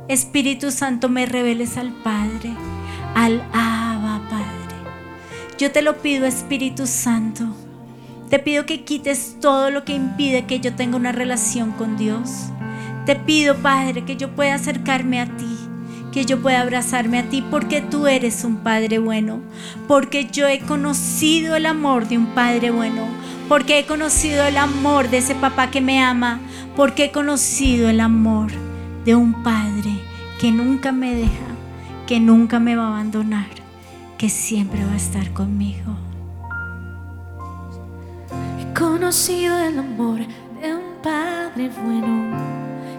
Espíritu 0.08 0.70
Santo, 0.70 1.08
me 1.08 1.26
reveles 1.26 1.76
al 1.76 1.92
Padre, 1.92 2.54
al 3.14 3.42
Abba 3.52 4.22
Padre. 4.28 4.76
Yo 5.58 5.70
te 5.70 5.82
lo 5.82 5.98
pido, 5.98 6.26
Espíritu 6.26 6.86
Santo. 6.86 7.44
Te 8.32 8.38
pido 8.38 8.64
que 8.64 8.82
quites 8.82 9.36
todo 9.42 9.70
lo 9.70 9.84
que 9.84 9.92
impide 9.92 10.46
que 10.46 10.58
yo 10.58 10.74
tenga 10.74 10.96
una 10.96 11.12
relación 11.12 11.72
con 11.72 11.98
Dios. 11.98 12.30
Te 13.04 13.14
pido, 13.14 13.56
Padre, 13.56 14.06
que 14.06 14.16
yo 14.16 14.34
pueda 14.34 14.54
acercarme 14.54 15.20
a 15.20 15.26
ti 15.26 15.58
que 16.12 16.24
yo 16.24 16.40
pueda 16.40 16.60
abrazarme 16.60 17.18
a 17.18 17.28
ti 17.28 17.42
porque 17.50 17.80
tú 17.80 18.06
eres 18.06 18.44
un 18.44 18.58
Padre 18.58 18.98
bueno, 18.98 19.40
porque 19.88 20.28
yo 20.30 20.46
he 20.46 20.60
conocido 20.60 21.56
el 21.56 21.66
amor 21.66 22.06
de 22.06 22.18
un 22.18 22.26
Padre 22.34 22.70
bueno, 22.70 23.06
porque 23.48 23.78
he 23.78 23.86
conocido 23.86 24.44
el 24.44 24.58
amor 24.58 25.08
de 25.08 25.18
ese 25.18 25.34
papá 25.34 25.70
que 25.70 25.80
me 25.80 26.02
ama, 26.02 26.38
porque 26.76 27.04
he 27.04 27.10
conocido 27.12 27.88
el 27.88 28.00
amor 28.00 28.50
de 29.06 29.14
un 29.14 29.42
Padre 29.42 29.90
que 30.38 30.52
nunca 30.52 30.92
me 30.92 31.14
deja, 31.14 31.56
que 32.06 32.20
nunca 32.20 32.60
me 32.60 32.76
va 32.76 32.84
a 32.84 32.88
abandonar, 32.88 33.48
que 34.18 34.28
siempre 34.28 34.84
va 34.84 34.92
a 34.92 34.96
estar 34.96 35.32
conmigo. 35.32 35.91
Conocido 38.82 39.56
el 39.60 39.78
amor 39.78 40.18
de 40.60 40.74
un 40.74 40.96
Padre 41.00 41.70
bueno 41.84 42.36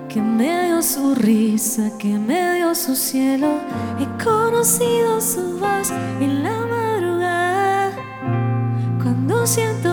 que 0.07 0.21
me 0.21 0.67
dio 0.67 0.81
su 0.81 1.13
risa, 1.13 1.91
que 1.97 2.17
me 2.17 2.55
dio 2.55 2.73
su 2.73 2.95
cielo. 2.95 3.59
He 3.99 4.23
conocido 4.23 5.19
su 5.19 5.59
voz 5.59 5.91
en 6.21 6.41
la 6.41 6.65
madrugada. 6.67 7.91
Cuando 9.03 9.45
siento 9.45 9.92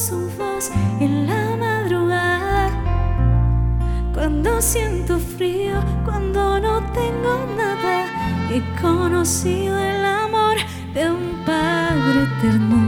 su 0.00 0.30
voz 0.38 0.70
en 0.98 1.26
la 1.26 1.56
madrugada. 1.56 2.70
Cuando 4.14 4.62
siento 4.62 5.18
frío, 5.18 5.74
cuando 6.06 6.58
no 6.58 6.82
tengo 6.92 7.44
nada, 7.54 8.06
he 8.50 8.62
conocido 8.80 9.78
el 9.78 10.02
amor 10.02 10.56
de 10.94 11.10
un 11.10 11.44
Padre 11.44 12.22
eterno 12.22 12.80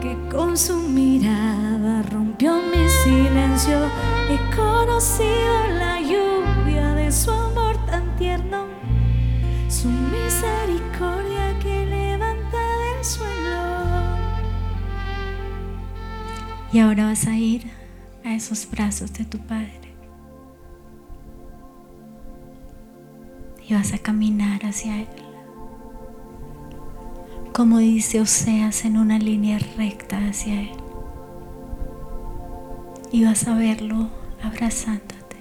que 0.00 0.16
con 0.34 0.56
su 0.56 0.76
mirada 0.78 2.02
rompió 2.10 2.54
mi 2.56 2.88
silencio. 3.04 3.78
He 4.30 4.56
conocido 4.56 5.66
la 5.78 6.00
lluvia 6.00 6.37
Y 16.70 16.80
ahora 16.80 17.06
vas 17.06 17.26
a 17.26 17.36
ir 17.36 17.62
a 18.24 18.34
esos 18.34 18.68
brazos 18.70 19.12
de 19.14 19.24
tu 19.24 19.38
Padre. 19.38 19.94
Y 23.66 23.74
vas 23.74 23.92
a 23.94 23.98
caminar 23.98 24.64
hacia 24.66 25.00
Él. 25.00 25.08
Como 27.54 27.78
dice 27.78 28.20
Oseas 28.20 28.84
en 28.84 28.98
una 28.98 29.18
línea 29.18 29.58
recta 29.76 30.18
hacia 30.18 30.60
Él. 30.60 30.76
Y 33.12 33.24
vas 33.24 33.48
a 33.48 33.54
verlo 33.54 34.10
abrazándote. 34.42 35.36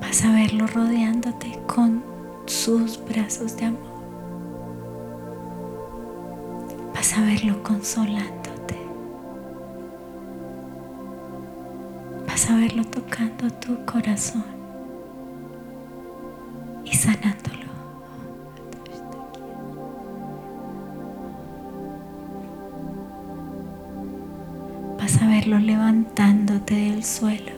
Vas 0.00 0.24
a 0.24 0.32
verlo 0.32 0.66
rodeándote 0.66 1.56
con 1.68 2.02
sus 2.46 3.00
brazos 3.04 3.56
de 3.56 3.66
amor. 3.66 3.91
Vas 7.02 7.18
a 7.18 7.22
verlo 7.22 7.60
consolándote. 7.64 8.76
Vas 12.28 12.48
a 12.48 12.54
verlo 12.54 12.84
tocando 12.84 13.50
tu 13.54 13.84
corazón 13.84 14.44
y 16.84 16.94
sanándolo. 16.94 17.66
Vas 24.96 25.20
a 25.20 25.26
verlo 25.26 25.58
levantándote 25.58 26.72
del 26.72 27.02
suelo. 27.02 27.50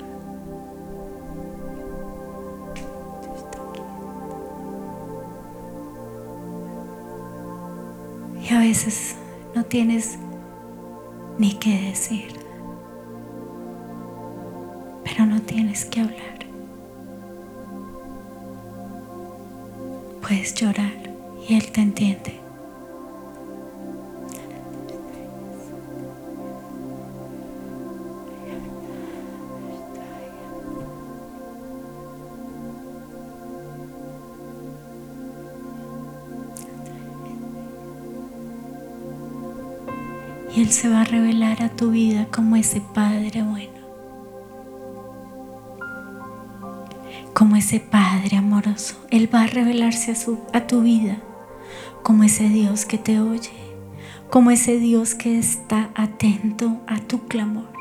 Y 8.41 8.55
a 8.55 8.59
veces 8.61 9.17
no 9.55 9.65
tienes 9.65 10.19
ni 11.39 11.53
qué 11.55 11.79
decir, 11.89 12.29
pero 15.05 15.27
no 15.27 15.41
tienes 15.43 15.85
que 15.85 16.01
hablar. 16.01 16.39
Puedes 20.23 20.55
llorar 20.55 20.93
y 21.49 21.55
Él 21.55 21.71
te 21.71 21.83
entiende. 21.83 22.44
Y 40.55 40.61
Él 40.61 40.71
se 40.71 40.89
va 40.89 41.01
a 41.01 41.05
revelar 41.05 41.63
a 41.63 41.71
tu 41.71 41.91
vida 41.91 42.29
como 42.31 42.55
ese 42.55 42.81
Padre 42.81 43.43
bueno. 43.43 43.73
Como 47.33 47.57
ese 47.57 47.81
Padre 47.81 48.37
amoroso. 48.37 48.95
Él 49.11 49.33
va 49.35 49.43
a 49.43 49.47
revelarse 49.49 50.15
a, 50.53 50.67
tu 50.69 50.83
vida 50.83 51.19
como 52.05 52.23
ese 52.23 52.49
Dios 52.49 52.85
que 52.85 52.99
te 52.99 53.19
oye. 53.19 53.51
Como 54.31 54.53
ese 54.53 54.79
Dios 54.79 55.17
que 55.17 55.39
está 55.39 55.91
atento 55.97 56.81
a 56.87 57.01
tu 57.01 57.27
clamor. 57.27 57.73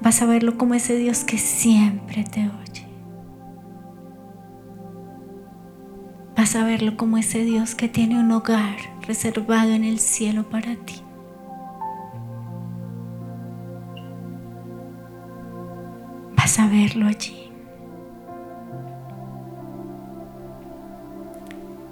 Vas 0.00 0.22
a 0.22 0.26
verlo 0.26 0.56
como 0.56 0.72
ese 0.72 0.96
Dios 0.96 1.24
que 1.24 1.36
siempre 1.36 2.24
te 2.24 2.40
oye. 2.40 2.86
Vas 6.34 6.56
a 6.56 6.64
verlo 6.64 6.96
como 6.96 7.18
ese 7.18 7.44
Dios 7.44 7.74
que 7.74 7.90
tiene 7.90 8.18
un 8.18 8.32
hogar 8.32 8.76
reservado 9.06 9.72
en 9.72 9.84
el 9.84 9.98
cielo 9.98 10.48
para 10.48 10.74
ti. 10.76 11.02
Verlo 16.70 17.06
allí. 17.06 17.50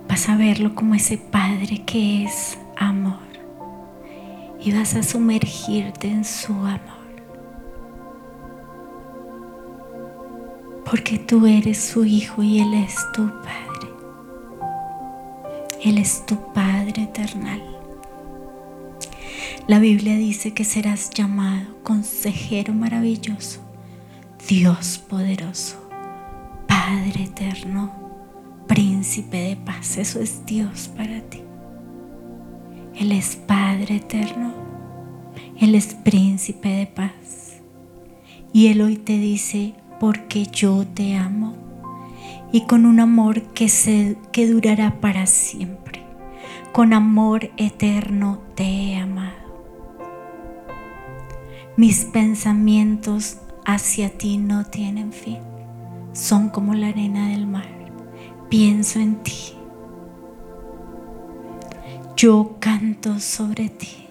Vas 0.09 0.29
a 0.29 0.37
verlo 0.37 0.75
como 0.75 0.95
ese 0.95 1.19
Padre 1.19 1.83
que 1.85 2.25
es 2.25 2.59
amor. 2.77 3.19
Y 4.61 4.73
vas 4.73 4.95
a 4.95 5.03
sumergirte 5.03 6.09
en 6.09 6.25
su 6.25 6.53
amor. 6.53 6.79
Porque 10.85 11.19
tú 11.19 11.47
eres 11.47 11.79
su 11.79 12.05
hijo 12.05 12.43
y 12.43 12.61
Él 12.61 12.75
es 12.75 12.97
tu 13.13 13.29
Padre. 13.29 13.89
Él 15.85 15.99
es 15.99 16.25
tu 16.27 16.37
Padre 16.53 17.03
eternal. 17.03 17.63
La 19.69 19.79
Biblia 19.79 20.17
dice 20.17 20.55
que 20.55 20.65
serás 20.65 21.11
llamado 21.11 21.77
consejero 21.83 22.73
maravilloso, 22.73 23.61
Dios 24.49 24.97
poderoso, 24.97 25.77
Padre 26.67 27.25
eterno, 27.25 27.93
príncipe 28.67 29.37
de 29.37 29.57
paz. 29.57 29.99
Eso 29.99 30.21
es 30.21 30.47
Dios 30.47 30.89
para 30.97 31.21
ti. 31.21 31.43
Él 32.97 33.13
es 33.13 33.37
Padre 33.37 33.97
eterno. 33.97 34.55
Él 35.61 35.75
es 35.75 35.89
príncipe 35.89 36.71
de 36.71 36.87
paz. 36.87 37.59
Y 38.51 38.69
Él 38.69 38.81
hoy 38.81 38.97
te 38.97 39.19
dice, 39.19 39.75
porque 40.01 40.47
yo 40.47 40.87
te 40.87 41.15
amo. 41.15 41.55
Y 42.51 42.63
con 42.63 42.87
un 42.87 43.01
amor 43.01 43.43
que, 43.53 43.69
se, 43.69 44.17
que 44.33 44.49
durará 44.49 44.99
para 44.99 45.27
siempre. 45.27 46.01
Con 46.73 46.95
amor 46.95 47.51
eterno 47.59 48.41
te 48.55 48.65
he 48.65 48.97
amado. 48.97 49.37
Mis 51.77 52.07
pensamientos 52.07 53.37
hacia 53.69 54.09
ti 54.09 54.39
no 54.39 54.65
tienen 54.65 55.13
fin. 55.13 55.41
Son 56.15 56.49
como 56.49 56.75
la 56.75 56.89
arena 56.89 57.29
del 57.29 57.47
mar. 57.47 57.69
Pienso 58.49 58.99
en 58.99 59.17
ti. 59.23 59.53
Yo 62.17 62.57
canto 62.61 63.21
sobre 63.21 63.69
ti. 63.69 64.09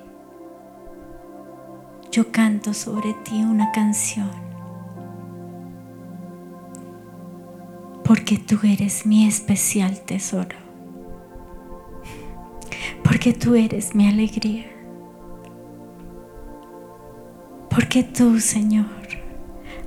Yo 2.12 2.32
canto 2.32 2.76
sobre 2.76 3.16
ti 3.26 3.41
una 3.41 3.72
canción. 3.72 4.30
Porque 8.03 8.38
tú 8.38 8.60
eres 8.64 9.08
mi 9.08 9.26
especial 9.26 9.99
tesoro. 10.01 10.55
Porque 13.03 13.34
tú 13.34 13.55
eres 13.55 13.95
mi 13.95 14.08
alegría. 14.08 14.68
Porque 17.72 18.03
tú, 18.03 18.39
Señor, 18.39 18.97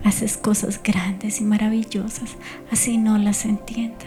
haces 0.05 0.37
cosas 0.37 0.81
grandes 0.83 1.41
y 1.41 1.45
maravillosas, 1.45 2.37
así 2.71 2.99
no 2.99 3.19
las 3.19 3.45
entienda. 3.45 4.07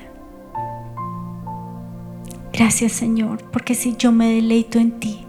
Gracias, 2.51 2.91
Señor, 2.91 3.43
porque 3.51 3.73
si 3.73 3.95
yo 3.95 4.11
me 4.11 4.33
deleito 4.33 4.79
en 4.79 4.99
ti, 4.99 5.25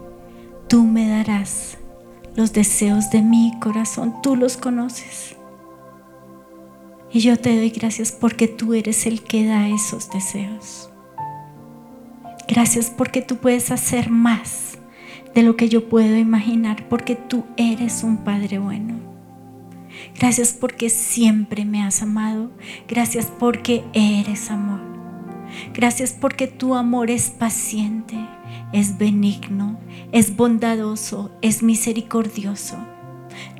tú 0.68 0.84
me 0.84 1.08
darás 1.08 1.78
los 2.36 2.52
deseos 2.52 3.10
de 3.10 3.22
mi 3.22 3.52
corazón, 3.60 4.20
tú 4.22 4.36
los 4.36 4.56
conoces. 4.56 5.36
Y 7.10 7.20
yo 7.20 7.38
te 7.38 7.56
doy 7.56 7.70
gracias 7.70 8.12
porque 8.12 8.48
tú 8.48 8.74
eres 8.74 9.06
el 9.06 9.22
que 9.22 9.46
da 9.46 9.68
esos 9.68 10.10
deseos. 10.10 10.90
Gracias 12.48 12.90
porque 12.90 13.22
tú 13.22 13.36
puedes 13.36 13.70
hacer 13.70 14.10
más 14.10 14.78
de 15.34 15.42
lo 15.42 15.56
que 15.56 15.68
yo 15.68 15.88
puedo 15.88 16.16
imaginar, 16.16 16.88
porque 16.88 17.16
tú 17.16 17.44
eres 17.56 18.04
un 18.04 18.18
Padre 18.18 18.58
bueno. 18.58 19.13
Gracias 20.18 20.52
porque 20.52 20.90
siempre 20.90 21.64
me 21.64 21.82
has 21.82 22.02
amado. 22.02 22.50
Gracias 22.88 23.26
porque 23.26 23.84
eres 23.92 24.50
amor. 24.50 24.80
Gracias 25.72 26.12
porque 26.12 26.46
tu 26.46 26.74
amor 26.74 27.10
es 27.10 27.30
paciente, 27.30 28.16
es 28.72 28.98
benigno, 28.98 29.78
es 30.12 30.36
bondadoso, 30.36 31.30
es 31.42 31.62
misericordioso. 31.62 32.76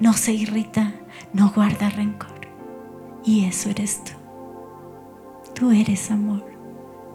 No 0.01 0.12
se 0.12 0.32
irrita, 0.32 0.95
no 1.32 1.53
guarda 1.55 1.90
rencor. 1.90 2.49
Y 3.24 3.45
eso 3.45 3.70
eres 3.70 4.03
tú. 4.05 4.12
Tú 5.55 5.70
eres 5.70 6.11
amor. 6.11 6.45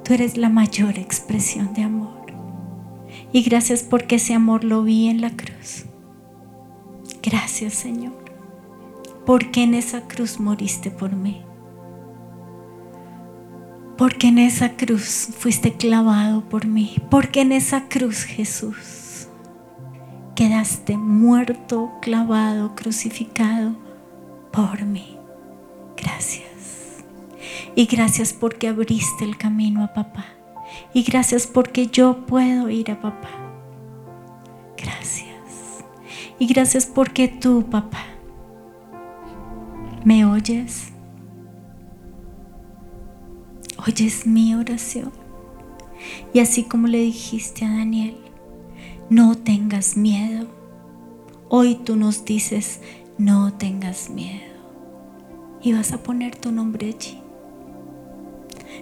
Tú 0.03 0.13
eres 0.13 0.37
la 0.37 0.49
mayor 0.49 0.97
expresión 0.97 1.73
de 1.73 1.83
amor. 1.83 2.19
Y 3.31 3.43
gracias 3.43 3.83
porque 3.83 4.15
ese 4.15 4.33
amor 4.33 4.63
lo 4.63 4.83
vi 4.83 5.07
en 5.07 5.21
la 5.21 5.29
cruz. 5.29 5.85
Gracias 7.21 7.73
Señor. 7.73 8.28
Porque 9.29 9.61
en 9.61 9.75
esa 9.75 10.07
cruz 10.07 10.39
moriste 10.39 10.89
por 10.89 11.15
mí. 11.15 11.43
Porque 13.95 14.29
en 14.29 14.39
esa 14.39 14.75
cruz 14.75 15.29
fuiste 15.37 15.73
clavado 15.73 16.49
por 16.49 16.65
mí. 16.65 16.95
Porque 17.11 17.41
en 17.41 17.51
esa 17.51 17.89
cruz 17.89 18.23
Jesús 18.23 19.27
quedaste 20.35 20.97
muerto, 20.97 21.91
clavado, 22.01 22.73
crucificado 22.73 23.75
por 24.51 24.83
mí. 24.83 25.15
Gracias. 25.95 27.03
Y 27.75 27.85
gracias 27.85 28.33
porque 28.33 28.67
abriste 28.67 29.25
el 29.25 29.37
camino 29.37 29.83
a 29.83 29.93
papá. 29.93 30.25
Y 30.91 31.03
gracias 31.03 31.45
porque 31.45 31.85
yo 31.85 32.25
puedo 32.25 32.67
ir 32.71 32.89
a 32.89 32.99
papá. 32.99 33.29
Gracias. 34.75 35.29
Y 36.39 36.47
gracias 36.47 36.87
porque 36.87 37.27
tú, 37.27 37.69
papá, 37.69 38.08
me 40.03 40.25
oyes. 40.25 40.91
Oyes 43.85 44.25
mi 44.25 44.55
oración. 44.55 45.11
Y 46.33 46.39
así 46.39 46.63
como 46.63 46.87
le 46.87 46.99
dijiste 46.99 47.65
a 47.65 47.69
Daniel, 47.69 48.17
no 49.09 49.35
tengas 49.35 49.97
miedo. 49.97 50.47
Hoy 51.49 51.75
tú 51.75 51.95
nos 51.95 52.25
dices, 52.25 52.79
no 53.17 53.53
tengas 53.53 54.09
miedo. 54.09 54.49
Y 55.61 55.73
vas 55.73 55.91
a 55.91 56.03
poner 56.03 56.35
tu 56.35 56.51
nombre 56.51 56.87
allí. 56.87 57.19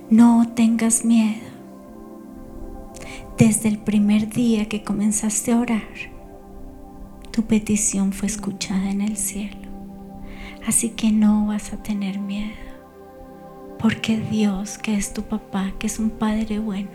No 0.09 0.47
tengas 0.53 1.05
miedo. 1.05 1.47
Desde 3.38 3.70
el 3.70 3.78
primer 3.78 4.30
día 4.30 4.68
que 4.68 4.84
comenzaste 4.84 5.51
a 5.51 5.59
orar, 5.59 5.88
tu 7.32 7.43
petición 7.43 8.11
fue 8.13 8.28
escuchada 8.28 8.89
en 8.89 9.01
el 9.01 9.15
cielo. 9.15 9.66
Así 10.68 10.89
que 10.91 11.11
no 11.11 11.47
vas 11.47 11.74
a 11.74 11.82
tener 11.82 12.20
miedo. 12.20 12.53
Porque 13.80 14.20
Dios, 14.20 14.78
que 14.78 14.95
es 14.95 15.13
tu 15.13 15.24
papá, 15.24 15.74
que 15.80 15.88
es 15.88 15.97
un 15.97 16.11
padre 16.11 16.59
bueno, 16.59 16.91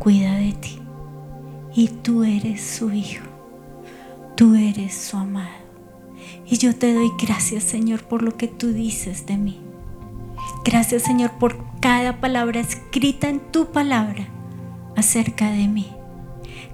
cuida 0.00 0.34
de 0.34 0.52
ti. 0.52 0.80
Y 1.74 1.88
tú 1.88 2.24
eres 2.24 2.60
su 2.60 2.90
hijo. 2.90 3.26
Tú 4.34 4.56
eres 4.56 4.94
su 4.94 5.16
amado. 5.16 5.66
Y 6.46 6.58
yo 6.58 6.74
te 6.74 6.92
doy 6.92 7.10
gracias, 7.22 7.62
Señor, 7.62 8.02
por 8.02 8.22
lo 8.22 8.36
que 8.36 8.48
tú 8.48 8.72
dices 8.72 9.26
de 9.26 9.36
mí. 9.36 9.60
Gracias 10.64 11.02
Señor 11.02 11.30
por 11.38 11.64
cada 11.80 12.20
palabra 12.20 12.60
escrita 12.60 13.28
en 13.28 13.38
tu 13.38 13.70
palabra 13.70 14.26
acerca 14.96 15.50
de 15.50 15.68
mí. 15.68 15.86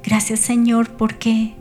Gracias 0.02 0.40
Señor 0.40 0.96
porque 0.96 1.54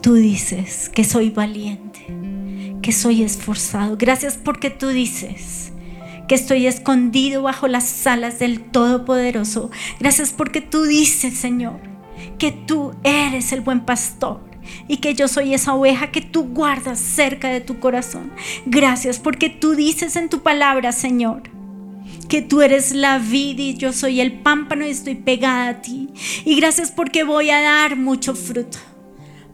tú 0.00 0.14
dices 0.14 0.88
que 0.88 1.04
soy 1.04 1.30
valiente, 1.30 1.91
que 2.82 2.92
soy 2.92 3.22
esforzado. 3.22 3.96
Gracias 3.96 4.36
porque 4.36 4.68
tú 4.68 4.88
dices 4.88 5.72
que 6.28 6.34
estoy 6.34 6.66
escondido 6.66 7.42
bajo 7.42 7.68
las 7.68 8.06
alas 8.06 8.38
del 8.38 8.60
Todopoderoso. 8.60 9.70
Gracias 10.00 10.32
porque 10.32 10.60
tú 10.60 10.82
dices 10.82 11.34
Señor 11.38 11.80
que 12.38 12.52
tú 12.52 12.92
eres 13.04 13.52
el 13.52 13.60
buen 13.60 13.80
pastor 13.80 14.40
y 14.88 14.98
que 14.98 15.14
yo 15.14 15.28
soy 15.28 15.54
esa 15.54 15.74
oveja 15.74 16.10
que 16.10 16.20
tú 16.20 16.44
guardas 16.44 16.98
cerca 16.98 17.48
de 17.48 17.60
tu 17.60 17.80
corazón. 17.80 18.32
Gracias 18.66 19.18
porque 19.18 19.48
tú 19.48 19.74
dices 19.74 20.16
en 20.16 20.28
tu 20.28 20.42
palabra, 20.42 20.92
Señor, 20.92 21.42
que 22.28 22.42
tú 22.42 22.62
eres 22.62 22.92
la 22.92 23.18
vida 23.18 23.62
y 23.62 23.74
yo 23.74 23.92
soy 23.92 24.20
el 24.20 24.32
pámpano 24.32 24.86
y 24.86 24.90
estoy 24.90 25.16
pegada 25.16 25.68
a 25.68 25.82
ti. 25.82 26.08
Y 26.44 26.56
gracias 26.56 26.90
porque 26.90 27.24
voy 27.24 27.50
a 27.50 27.60
dar 27.60 27.96
mucho 27.96 28.34
fruto. 28.34 28.78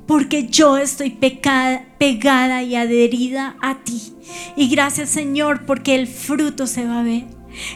Porque 0.09 0.49
yo 0.49 0.79
estoy 0.79 1.11
pegada 1.11 2.63
y 2.63 2.75
adherida 2.75 3.57
a 3.61 3.85
ti. 3.85 4.15
Y 4.57 4.69
gracias 4.69 5.11
Señor 5.11 5.67
porque 5.67 5.95
el 5.95 6.07
fruto 6.09 6.67
se 6.67 6.85
va 6.85 7.01
a 7.01 7.05
ver. 7.05 7.25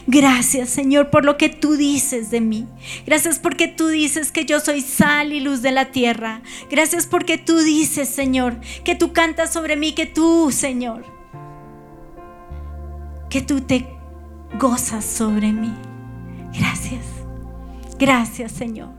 Gracias 0.07 0.69
Señor 0.69 1.09
por 1.09 1.25
lo 1.25 1.37
que 1.37 1.49
tú 1.49 1.75
dices 1.75 2.31
de 2.31 2.41
mí. 2.41 2.65
Gracias 3.05 3.37
porque 3.37 3.67
tú 3.67 3.87
dices 3.87 4.31
que 4.31 4.45
yo 4.45 4.59
soy 4.59 4.81
sal 4.81 5.31
y 5.31 5.39
luz 5.41 5.61
de 5.61 5.71
la 5.71 5.91
tierra. 5.91 6.41
Gracias 6.69 7.05
porque 7.05 7.37
tú 7.37 7.59
dices 7.59 8.09
Señor 8.09 8.59
que 8.83 8.95
tú 8.95 9.13
cantas 9.13 9.53
sobre 9.53 9.75
mí, 9.75 9.93
que 9.93 10.07
tú 10.07 10.51
Señor, 10.51 11.05
que 13.29 13.41
tú 13.41 13.61
te 13.61 13.87
gozas 14.59 15.05
sobre 15.05 15.51
mí. 15.51 15.73
Gracias. 16.57 17.05
Gracias 17.99 18.51
Señor. 18.51 18.93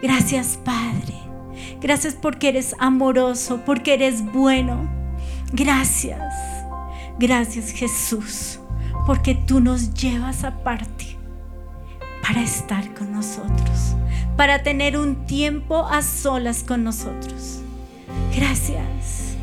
Gracias 0.00 0.58
Padre. 0.64 1.23
Gracias 1.80 2.14
porque 2.14 2.48
eres 2.48 2.74
amoroso, 2.78 3.62
porque 3.64 3.94
eres 3.94 4.24
bueno. 4.32 4.88
Gracias. 5.52 6.34
Gracias 7.18 7.70
Jesús 7.70 8.58
porque 9.06 9.34
tú 9.34 9.60
nos 9.60 9.92
llevas 9.94 10.44
aparte 10.44 11.16
para 12.22 12.42
estar 12.42 12.94
con 12.94 13.12
nosotros, 13.12 13.94
para 14.36 14.62
tener 14.62 14.96
un 14.96 15.26
tiempo 15.26 15.86
a 15.86 16.02
solas 16.02 16.62
con 16.62 16.84
nosotros. 16.84 17.60
Gracias, 18.34 19.36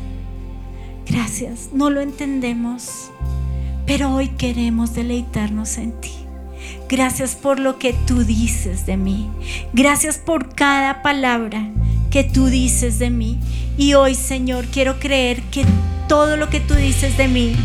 gracias, 1.06 1.70
no 1.72 1.90
lo 1.90 2.00
entendemos, 2.00 3.10
pero 3.86 4.12
hoy 4.12 4.28
queremos 4.30 4.94
deleitarnos 4.94 5.78
en 5.78 5.92
ti. 6.00 6.10
Gracias 6.88 7.36
por 7.36 7.58
lo 7.58 7.78
que 7.78 7.94
tú 8.06 8.24
dices 8.24 8.84
de 8.84 8.96
mí. 8.96 9.30
Gracias 9.72 10.18
por 10.18 10.54
cada 10.54 11.02
palabra 11.02 11.70
que 12.12 12.22
tú 12.22 12.46
dices 12.46 12.98
de 12.98 13.10
mí. 13.10 13.38
Y 13.78 13.94
hoy, 13.94 14.14
Señor, 14.14 14.66
quiero 14.66 15.00
creer 15.00 15.42
que 15.44 15.64
todo 16.08 16.36
lo 16.36 16.50
que 16.50 16.60
tú 16.60 16.74
dices 16.74 17.16
de 17.16 17.26
mí 17.26 17.56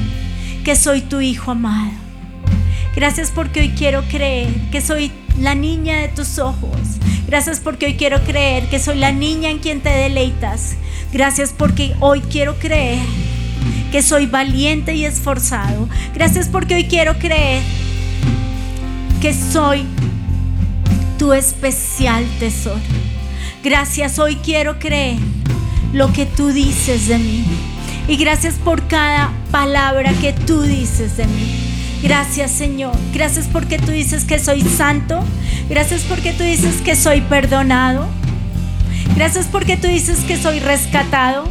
que 0.63 0.75
soy 0.75 1.01
tu 1.01 1.19
hijo 1.19 1.51
amado. 1.51 1.91
Gracias 2.95 3.29
porque 3.29 3.59
hoy 3.59 3.69
quiero 3.69 4.03
creer 4.09 4.49
que 4.71 4.81
soy 4.81 5.11
la 5.39 5.53
niña 5.53 5.99
de 5.99 6.07
tus 6.07 6.39
ojos. 6.39 6.79
Gracias 7.27 7.59
porque 7.59 7.87
hoy 7.87 7.95
quiero 7.95 8.23
creer 8.23 8.69
que 8.69 8.79
soy 8.79 8.97
la 8.97 9.11
niña 9.11 9.49
en 9.49 9.59
quien 9.59 9.81
te 9.81 9.89
deleitas. 9.89 10.77
Gracias 11.11 11.53
porque 11.55 11.93
hoy 11.99 12.21
quiero 12.21 12.57
creer 12.57 13.05
que 13.91 14.01
soy 14.01 14.27
valiente 14.27 14.95
y 14.95 15.05
esforzado. 15.05 15.89
Gracias 16.13 16.47
porque 16.47 16.75
hoy 16.75 16.85
quiero 16.85 17.19
creer 17.19 17.61
que 19.21 19.33
soy 19.33 19.85
tu 21.17 21.33
especial 21.33 22.25
tesoro. 22.39 22.79
Gracias, 23.63 24.19
hoy 24.19 24.35
quiero 24.35 24.79
creer 24.79 25.17
lo 25.93 26.13
que 26.13 26.25
tú 26.25 26.49
dices 26.49 27.07
de 27.07 27.17
mí. 27.17 27.43
Y 28.07 28.15
gracias 28.15 28.55
por 28.55 28.87
cada 28.87 29.31
palabra 29.51 30.13
que 30.21 30.31
tú 30.31 30.61
dices 30.61 31.17
de 31.17 31.25
mí. 31.25 31.67
Gracias 32.01 32.51
Señor. 32.51 32.95
Gracias 33.13 33.47
porque 33.51 33.79
tú 33.79 33.91
dices 33.91 34.23
que 34.23 34.39
soy 34.39 34.61
santo. 34.61 35.23
Gracias 35.69 36.03
porque 36.03 36.33
tú 36.33 36.43
dices 36.43 36.81
que 36.81 36.95
soy 36.95 37.21
perdonado. 37.21 38.07
Gracias 39.15 39.47
porque 39.47 39.75
tú 39.75 39.87
dices 39.87 40.19
que 40.19 40.37
soy 40.37 40.59
rescatado. 40.59 41.45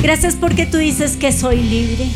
Gracias 0.00 0.36
porque 0.36 0.64
tú 0.64 0.78
dices 0.78 1.16
que 1.16 1.32
soy 1.32 1.60
libre. 1.60 2.06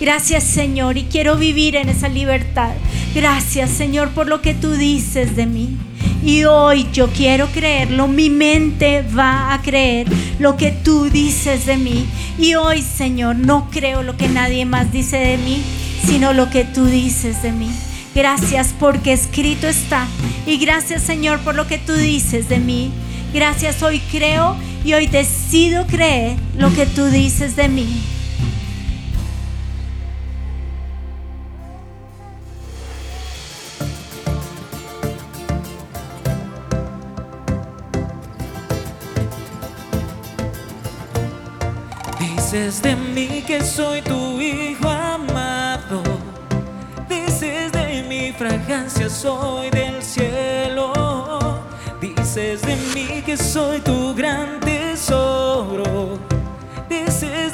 Gracias 0.00 0.42
Señor 0.42 0.98
y 0.98 1.04
quiero 1.04 1.36
vivir 1.36 1.76
en 1.76 1.88
esa 1.88 2.08
libertad. 2.08 2.72
Gracias 3.14 3.70
Señor 3.70 4.10
por 4.10 4.26
lo 4.26 4.42
que 4.42 4.52
tú 4.52 4.72
dices 4.72 5.36
de 5.36 5.46
mí. 5.46 5.78
Y 6.24 6.44
hoy 6.44 6.88
yo 6.92 7.08
quiero 7.08 7.48
creerlo, 7.48 8.06
mi 8.06 8.30
mente 8.30 9.02
va 9.02 9.52
a 9.52 9.60
creer 9.60 10.06
lo 10.38 10.56
que 10.56 10.70
tú 10.70 11.10
dices 11.10 11.66
de 11.66 11.76
mí. 11.76 12.06
Y 12.38 12.54
hoy, 12.54 12.82
Señor, 12.82 13.36
no 13.36 13.68
creo 13.70 14.02
lo 14.02 14.16
que 14.16 14.28
nadie 14.28 14.64
más 14.64 14.92
dice 14.92 15.16
de 15.16 15.36
mí, 15.36 15.62
sino 16.06 16.32
lo 16.32 16.48
que 16.48 16.64
tú 16.64 16.84
dices 16.86 17.42
de 17.42 17.52
mí. 17.52 17.70
Gracias 18.14 18.74
porque 18.78 19.12
escrito 19.12 19.66
está. 19.66 20.06
Y 20.46 20.58
gracias, 20.58 21.02
Señor, 21.02 21.40
por 21.40 21.54
lo 21.54 21.66
que 21.66 21.78
tú 21.78 21.94
dices 21.94 22.48
de 22.48 22.58
mí. 22.58 22.92
Gracias, 23.34 23.82
hoy 23.82 24.00
creo 24.10 24.56
y 24.84 24.92
hoy 24.92 25.06
decido 25.06 25.86
creer 25.86 26.36
lo 26.56 26.72
que 26.74 26.86
tú 26.86 27.06
dices 27.06 27.56
de 27.56 27.68
mí. 27.68 28.11
Dices 42.52 42.82
de 42.82 42.94
mí 42.94 43.42
que 43.46 43.64
soy 43.64 44.02
tu 44.02 44.38
hijo 44.38 44.86
amado. 44.86 46.02
Dices 47.08 47.72
de 47.72 48.04
mi 48.06 48.30
fragancia 48.32 49.08
soy 49.08 49.70
del 49.70 50.02
cielo. 50.02 50.92
Dices 51.98 52.60
de 52.60 52.76
mí 52.94 53.22
que 53.24 53.38
soy 53.38 53.80
tu 53.80 54.14
gran 54.14 54.60
tesoro. 54.60 56.18
Dices 56.90 57.52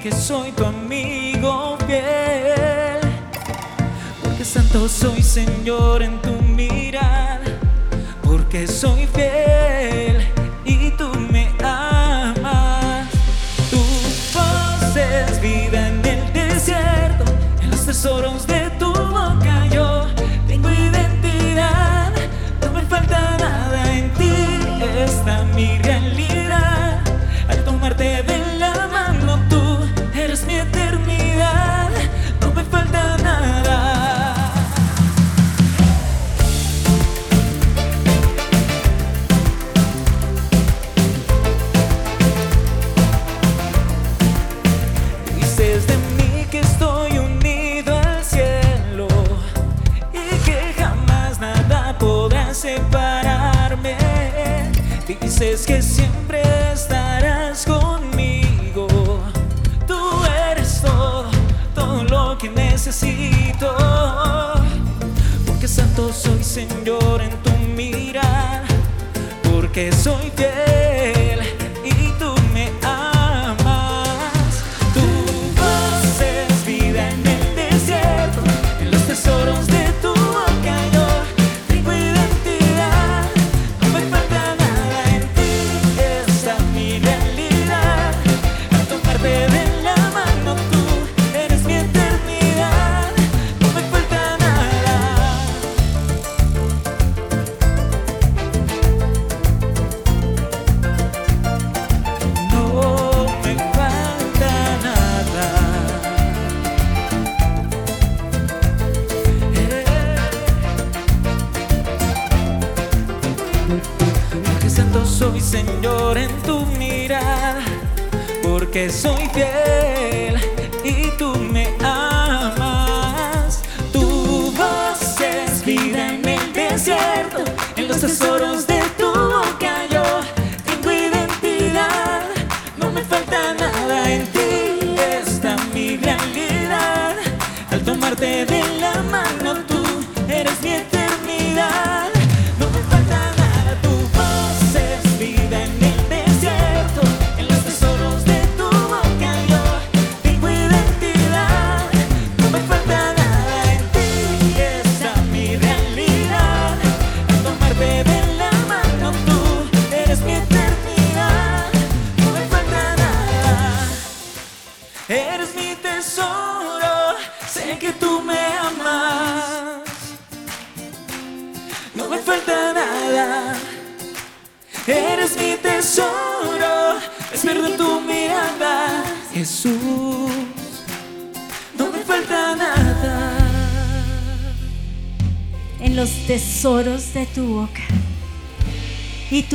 porque 0.00 0.10
soy 0.10 0.50
tu 0.50 0.64
amigo 0.64 1.78
fiel. 1.86 3.02
Porque 4.20 4.44
santo 4.44 4.88
soy 4.88 5.22
Señor 5.22 6.02
en 6.02 6.20
tu 6.20 6.32
mirar, 6.42 7.40
porque 8.24 8.66
soy 8.66 9.06
fiel 9.06 10.33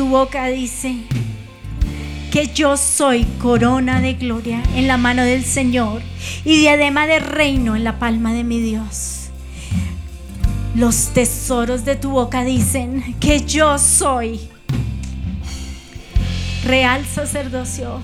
boca 0.09 0.47
dice 0.47 0.97
que 2.31 2.47
yo 2.47 2.77
soy 2.77 3.25
corona 3.39 4.01
de 4.01 4.15
gloria 4.15 4.61
en 4.75 4.87
la 4.87 4.97
mano 4.97 5.23
del 5.23 5.45
Señor 5.45 6.01
y 6.43 6.57
diadema 6.57 7.07
de 7.07 7.19
reino 7.19 7.75
en 7.75 7.83
la 7.83 7.99
palma 7.99 8.33
de 8.33 8.43
mi 8.43 8.59
Dios. 8.59 9.29
Los 10.75 11.09
tesoros 11.13 11.85
de 11.85 11.95
tu 11.95 12.11
boca 12.11 12.43
dicen 12.43 13.15
que 13.19 13.45
yo 13.45 13.77
soy 13.77 14.39
real 16.65 17.05
sacerdocio, 17.05 18.01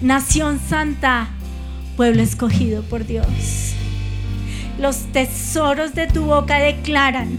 nación 0.00 0.60
santa, 0.68 1.28
pueblo 1.96 2.22
escogido 2.22 2.82
por 2.82 3.06
Dios. 3.06 3.74
Los 4.78 5.12
tesoros 5.12 5.94
de 5.94 6.06
tu 6.06 6.24
boca 6.24 6.58
declaran, 6.58 7.38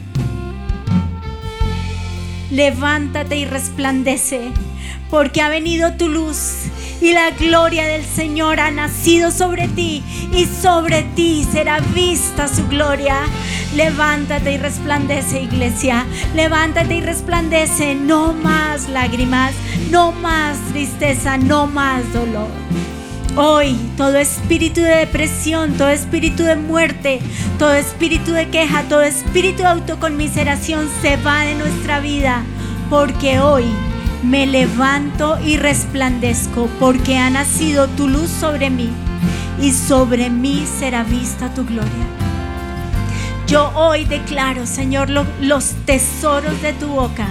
levántate 2.51 3.37
y 3.37 3.45
resplandece, 3.45 4.51
porque 5.09 5.41
ha 5.41 5.49
venido 5.49 5.93
tu 5.93 6.09
luz 6.09 6.67
y 7.01 7.13
la 7.13 7.31
gloria 7.31 7.85
del 7.85 8.03
Señor 8.03 8.59
ha 8.59 8.71
nacido 8.71 9.31
sobre 9.31 9.67
ti 9.67 10.03
y 10.33 10.45
sobre 10.45 11.03
ti 11.15 11.45
será 11.51 11.79
vista 11.79 12.47
su 12.47 12.67
gloria. 12.67 13.19
Levántate 13.75 14.53
y 14.53 14.57
resplandece, 14.57 15.41
iglesia. 15.41 16.05
Levántate 16.33 16.95
y 16.95 17.01
resplandece. 17.01 17.93
No 17.93 18.33
más 18.33 18.89
lágrimas, 18.89 19.53
no 19.91 20.11
más 20.11 20.57
tristeza, 20.71 21.37
no 21.37 21.67
más 21.67 22.11
dolor. 22.13 22.49
Hoy 23.39 23.75
todo 23.97 24.17
espíritu 24.17 24.81
de 24.81 24.95
depresión, 25.05 25.73
todo 25.73 25.89
espíritu 25.89 26.43
de 26.43 26.55
muerte, 26.55 27.19
todo 27.59 27.73
espíritu 27.73 28.31
de 28.31 28.47
queja, 28.49 28.83
todo 28.89 29.03
espíritu 29.03 29.59
de 29.59 29.67
autoconmiseración 29.67 30.89
se 31.01 31.17
va 31.17 31.41
de 31.41 31.53
nuestra 31.55 31.99
vida. 31.99 32.43
Porque 32.89 33.39
hoy 33.39 33.65
me 34.23 34.47
levanto 34.47 35.37
y 35.45 35.57
resplandezco, 35.57 36.67
porque 36.79 37.17
ha 37.19 37.29
nacido 37.29 37.87
tu 37.89 38.07
luz 38.07 38.29
sobre 38.29 38.71
mí 38.71 38.89
y 39.61 39.71
sobre 39.71 40.31
mí 40.31 40.65
será 40.79 41.03
vista 41.03 41.53
tu 41.53 41.63
gloria. 41.63 41.91
Yo 43.47 43.71
hoy 43.75 44.05
declaro, 44.05 44.65
Señor, 44.65 45.09
lo- 45.11 45.25
los 45.41 45.73
tesoros 45.85 46.59
de 46.63 46.73
tu 46.73 46.87
boca 46.87 47.27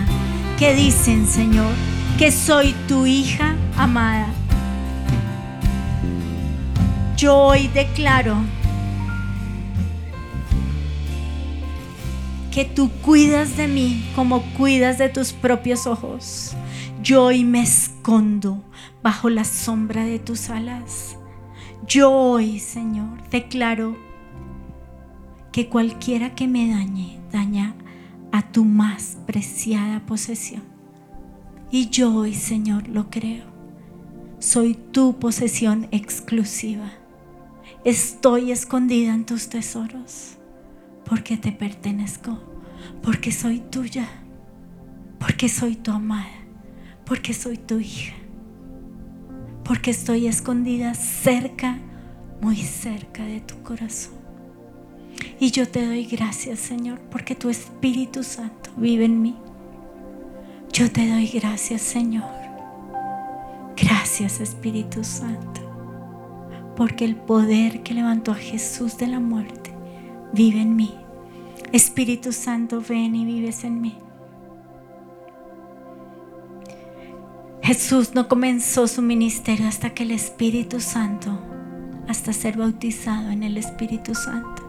que 0.58 0.72
dicen, 0.74 1.26
Señor, 1.26 1.72
que 2.16 2.30
soy 2.30 2.74
tu 2.86 3.06
hija 3.06 3.56
amada. 3.76 4.28
Yo 7.16 7.34
hoy 7.34 7.68
declaro 7.68 8.36
que 12.52 12.66
tú 12.66 12.90
cuidas 13.00 13.56
de 13.56 13.68
mí 13.68 14.04
como 14.14 14.42
cuidas 14.58 14.98
de 14.98 15.08
tus 15.08 15.32
propios 15.32 15.86
ojos. 15.86 16.54
Yo 17.02 17.24
hoy 17.24 17.42
me 17.42 17.62
escondo 17.62 18.62
bajo 19.02 19.30
la 19.30 19.44
sombra 19.44 20.04
de 20.04 20.18
tus 20.18 20.50
alas. 20.50 21.16
Yo 21.86 22.12
hoy, 22.12 22.58
Señor, 22.58 23.26
declaro 23.30 23.96
que 25.52 25.70
cualquiera 25.70 26.34
que 26.34 26.46
me 26.46 26.68
dañe, 26.68 27.18
daña 27.32 27.74
a 28.30 28.42
tu 28.52 28.66
más 28.66 29.16
preciada 29.26 30.04
posesión. 30.04 30.64
Y 31.70 31.88
yo 31.88 32.14
hoy, 32.14 32.34
Señor, 32.34 32.88
lo 32.88 33.08
creo. 33.08 33.44
soy 34.38 34.74
tu 34.74 35.18
posesión 35.18 35.88
exclusiva. 35.92 36.92
Estoy 37.86 38.50
escondida 38.50 39.14
en 39.14 39.24
tus 39.24 39.48
tesoros 39.48 40.38
porque 41.04 41.36
te 41.36 41.52
pertenezco, 41.52 42.36
porque 43.00 43.30
soy 43.30 43.60
tuya, 43.60 44.08
porque 45.20 45.48
soy 45.48 45.76
tu 45.76 45.92
amada, 45.92 46.26
porque 47.04 47.32
soy 47.32 47.56
tu 47.58 47.78
hija, 47.78 48.16
porque 49.62 49.92
estoy 49.92 50.26
escondida 50.26 50.94
cerca, 50.94 51.78
muy 52.40 52.56
cerca 52.56 53.24
de 53.24 53.40
tu 53.40 53.62
corazón. 53.62 54.14
Y 55.38 55.52
yo 55.52 55.68
te 55.68 55.86
doy 55.86 56.06
gracias, 56.06 56.58
Señor, 56.58 56.98
porque 57.02 57.36
tu 57.36 57.50
Espíritu 57.50 58.24
Santo 58.24 58.72
vive 58.76 59.04
en 59.04 59.22
mí. 59.22 59.36
Yo 60.72 60.90
te 60.90 61.08
doy 61.08 61.28
gracias, 61.28 61.82
Señor. 61.82 62.34
Gracias, 63.76 64.40
Espíritu 64.40 65.04
Santo, 65.04 65.65
porque 66.76 67.04
el 67.04 67.16
poder 67.16 67.82
que 67.82 67.94
levantó 67.94 68.32
a 68.32 68.36
Jesús 68.36 68.98
de 68.98 69.06
la 69.06 69.20
muerte 69.20 69.72
vive 70.32 70.60
en 70.60 70.76
mí. 70.76 70.94
Espíritu 71.72 72.32
Santo, 72.32 72.82
ven 72.86 73.16
y 73.16 73.24
vives 73.24 73.64
en 73.64 73.80
mí. 73.80 73.98
Jesús 77.62 78.14
no 78.14 78.28
comenzó 78.28 78.86
su 78.86 79.02
ministerio 79.02 79.66
hasta 79.66 79.90
que 79.90 80.04
el 80.04 80.12
Espíritu 80.12 80.78
Santo, 80.78 81.36
hasta 82.06 82.32
ser 82.32 82.56
bautizado 82.56 83.30
en 83.30 83.42
el 83.42 83.56
Espíritu 83.56 84.14
Santo. 84.14 84.62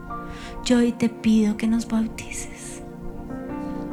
Yo 0.65 0.79
hoy 0.79 0.93
te 0.93 1.07
pido 1.07 1.57
que 1.57 1.67
nos 1.67 1.87
bautices. 1.87 2.81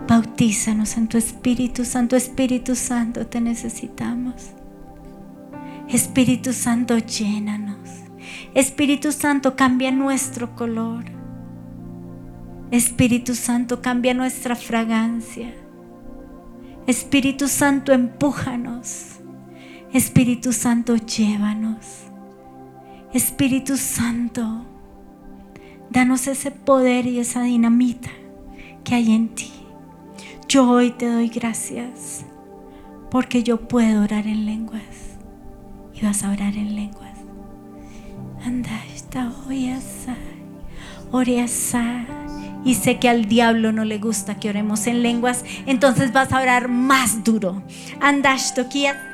Bautízanos 0.09 0.97
en 0.97 1.09
tu 1.09 1.19
Espíritu 1.19 1.85
Santo. 1.85 2.17
Espíritu 2.17 2.75
Santo, 2.75 3.27
te 3.27 3.41
necesitamos. 3.41 4.35
Espíritu 5.89 6.53
Santo, 6.53 6.97
llénanos. 6.99 7.84
Espíritu 8.55 9.13
Santo, 9.13 9.57
cambia 9.57 9.91
nuestro 9.91 10.55
color. 10.55 11.05
Espíritu 12.71 13.35
Santo, 13.35 13.83
cambia 13.83 14.15
nuestra 14.15 14.57
fragancia. 14.57 15.55
Espíritu 16.87 17.49
Santo, 17.49 17.93
empújanos. 17.93 19.21
Espíritu 19.93 20.53
Santo, 20.53 20.97
llévanos. 20.97 22.05
Espíritu 23.13 23.77
Santo, 23.77 24.65
Danos 25.91 26.27
ese 26.27 26.51
poder 26.51 27.07
y 27.07 27.21
esa 27.21 27.43
dinamita 27.43 28.11
que 28.83 28.97
hay 28.97 29.13
en 29.13 29.29
ti. 29.29 29.53
Yo 30.49 30.69
hoy 30.69 30.91
te 30.91 31.07
doy 31.07 31.29
gracias 31.29 32.25
porque 33.11 33.45
yo 33.45 33.69
puedo 33.69 34.03
orar 34.03 34.27
en 34.27 34.45
lenguas 34.45 34.83
y 35.95 36.05
vas 36.05 36.25
a 36.25 36.33
orar 36.33 36.57
en 36.57 36.75
lenguas. 36.75 37.04
Anda, 38.45 38.79
esta 38.95 39.33
oreasa. 41.11 42.05
Y 42.63 42.75
sé 42.75 42.99
que 42.99 43.09
al 43.09 43.25
diablo 43.25 43.73
no 43.73 43.87
le 43.87 43.99
gusta 43.99 44.39
que 44.39 44.51
oremos 44.51 44.87
en 44.87 45.03
lenguas, 45.03 45.45
entonces 45.65 46.13
vas 46.13 46.31
a 46.33 46.43
orar 46.43 46.69
más 46.69 47.25
duro. 47.25 47.63
Andash 48.01 48.53
toquía. 48.55 49.14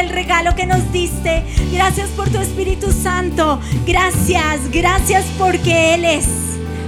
El 0.00 0.08
regalo 0.08 0.54
que 0.54 0.66
nos 0.66 0.92
diste. 0.92 1.42
Gracias 1.72 2.08
por 2.10 2.28
tu 2.30 2.38
Espíritu 2.38 2.90
Santo. 2.92 3.60
Gracias, 3.86 4.70
gracias 4.72 5.24
porque 5.38 5.94
Él 5.94 6.04
es 6.04 6.26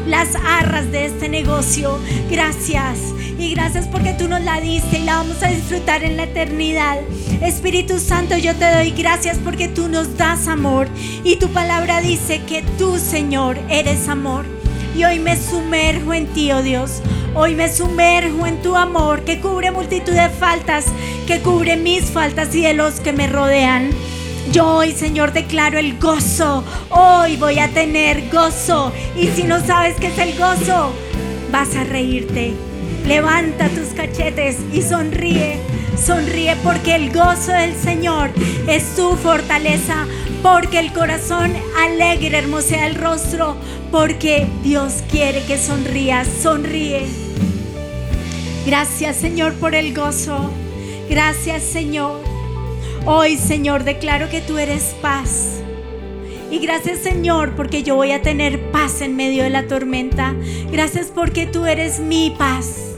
las 0.06 0.34
arras 0.34 0.90
de 0.90 1.06
este 1.06 1.28
negocio. 1.28 1.98
Gracias. 2.30 2.98
Y 3.38 3.54
gracias 3.54 3.86
porque 3.88 4.12
tú 4.12 4.28
nos 4.28 4.40
la 4.42 4.60
diste 4.60 4.98
y 4.98 5.04
la 5.04 5.16
vamos 5.16 5.42
a 5.42 5.48
disfrutar 5.48 6.04
en 6.04 6.16
la 6.16 6.24
eternidad. 6.24 6.98
Espíritu 7.40 7.98
Santo, 7.98 8.36
yo 8.36 8.54
te 8.54 8.72
doy 8.72 8.90
gracias 8.92 9.38
porque 9.38 9.68
tú 9.68 9.88
nos 9.88 10.16
das 10.16 10.48
amor. 10.48 10.88
Y 11.24 11.36
tu 11.36 11.48
palabra 11.48 12.00
dice 12.00 12.40
que 12.46 12.62
tú, 12.78 12.98
Señor, 12.98 13.58
eres 13.68 14.08
amor. 14.08 14.46
Y 14.96 15.04
hoy 15.04 15.18
me 15.18 15.36
sumerjo 15.36 16.14
en 16.14 16.26
ti, 16.28 16.52
oh 16.52 16.62
Dios. 16.62 17.02
Hoy 17.34 17.54
me 17.54 17.72
sumerjo 17.72 18.46
en 18.46 18.60
tu 18.60 18.76
amor 18.76 19.24
que 19.24 19.40
cubre 19.40 19.70
multitud 19.70 20.12
de 20.12 20.28
faltas, 20.28 20.84
que 21.26 21.40
cubre 21.40 21.78
mis 21.78 22.04
faltas 22.04 22.54
y 22.54 22.60
de 22.60 22.74
los 22.74 23.00
que 23.00 23.14
me 23.14 23.26
rodean. 23.26 23.88
Yo 24.52 24.66
hoy, 24.66 24.92
Señor, 24.92 25.32
declaro 25.32 25.78
el 25.78 25.98
gozo. 25.98 26.62
Hoy 26.90 27.36
voy 27.38 27.58
a 27.58 27.68
tener 27.68 28.28
gozo. 28.30 28.92
Y 29.16 29.28
si 29.28 29.44
no 29.44 29.64
sabes 29.64 29.96
qué 29.98 30.08
es 30.08 30.18
el 30.18 30.36
gozo, 30.36 30.92
vas 31.50 31.74
a 31.74 31.84
reírte. 31.84 32.52
Levanta 33.06 33.70
tus 33.70 33.94
cachetes 33.94 34.58
y 34.70 34.82
sonríe. 34.82 35.58
Sonríe 35.96 36.54
porque 36.62 36.96
el 36.96 37.12
gozo 37.14 37.52
del 37.52 37.74
Señor 37.74 38.30
es 38.66 38.94
tu 38.94 39.16
fortaleza. 39.16 40.06
Porque 40.42 40.80
el 40.80 40.92
corazón 40.92 41.54
alegre 41.82 42.36
hermosea 42.36 42.86
el 42.86 42.96
rostro. 42.96 43.56
Porque 43.90 44.46
Dios 44.62 45.02
quiere 45.10 45.42
que 45.44 45.56
sonrías. 45.56 46.28
Sonríe. 46.42 47.21
Gracias 48.64 49.16
Señor 49.16 49.54
por 49.54 49.74
el 49.74 49.92
gozo. 49.92 50.50
Gracias 51.10 51.62
Señor. 51.62 52.20
Hoy 53.06 53.36
Señor 53.36 53.82
declaro 53.82 54.28
que 54.30 54.40
tú 54.40 54.56
eres 54.56 54.94
paz. 55.02 55.60
Y 56.48 56.58
gracias 56.58 56.98
Señor 56.98 57.56
porque 57.56 57.82
yo 57.82 57.96
voy 57.96 58.12
a 58.12 58.22
tener 58.22 58.70
paz 58.70 59.00
en 59.00 59.16
medio 59.16 59.42
de 59.42 59.50
la 59.50 59.66
tormenta. 59.66 60.34
Gracias 60.70 61.08
porque 61.12 61.46
tú 61.46 61.66
eres 61.66 61.98
mi 61.98 62.34
paz. 62.38 62.92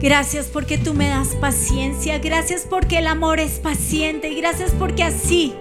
Gracias 0.00 0.46
porque 0.46 0.76
tú 0.76 0.92
me 0.92 1.08
das 1.08 1.28
paciencia. 1.36 2.18
Gracias 2.18 2.66
porque 2.68 2.98
el 2.98 3.06
amor 3.06 3.40
es 3.40 3.58
paciente. 3.58 4.28
Y 4.28 4.36
gracias 4.36 4.72
porque 4.78 5.02
así 5.02 5.54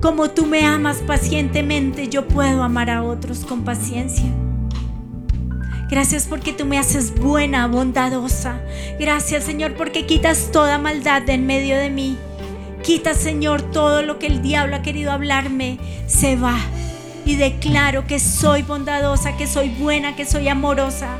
como 0.00 0.30
tú 0.30 0.46
me 0.46 0.64
amas 0.64 0.98
pacientemente, 0.98 2.08
yo 2.08 2.28
puedo 2.28 2.62
amar 2.62 2.90
a 2.90 3.02
otros 3.02 3.44
con 3.44 3.64
paciencia. 3.64 4.32
Gracias 5.88 6.26
porque 6.26 6.52
tú 6.52 6.64
me 6.64 6.78
haces 6.78 7.14
buena, 7.14 7.68
bondadosa. 7.68 8.60
Gracias 8.98 9.44
Señor 9.44 9.74
porque 9.74 10.04
quitas 10.04 10.50
toda 10.50 10.78
maldad 10.78 11.22
de 11.22 11.34
en 11.34 11.46
medio 11.46 11.76
de 11.76 11.90
mí. 11.90 12.18
Quita 12.82 13.14
Señor 13.14 13.62
todo 13.62 14.02
lo 14.02 14.18
que 14.18 14.26
el 14.26 14.42
diablo 14.42 14.76
ha 14.76 14.82
querido 14.82 15.12
hablarme. 15.12 15.78
Se 16.06 16.36
va. 16.36 16.58
Y 17.24 17.36
declaro 17.36 18.06
que 18.06 18.18
soy 18.18 18.62
bondadosa, 18.62 19.36
que 19.36 19.46
soy 19.46 19.68
buena, 19.70 20.16
que 20.16 20.24
soy 20.24 20.48
amorosa. 20.48 21.18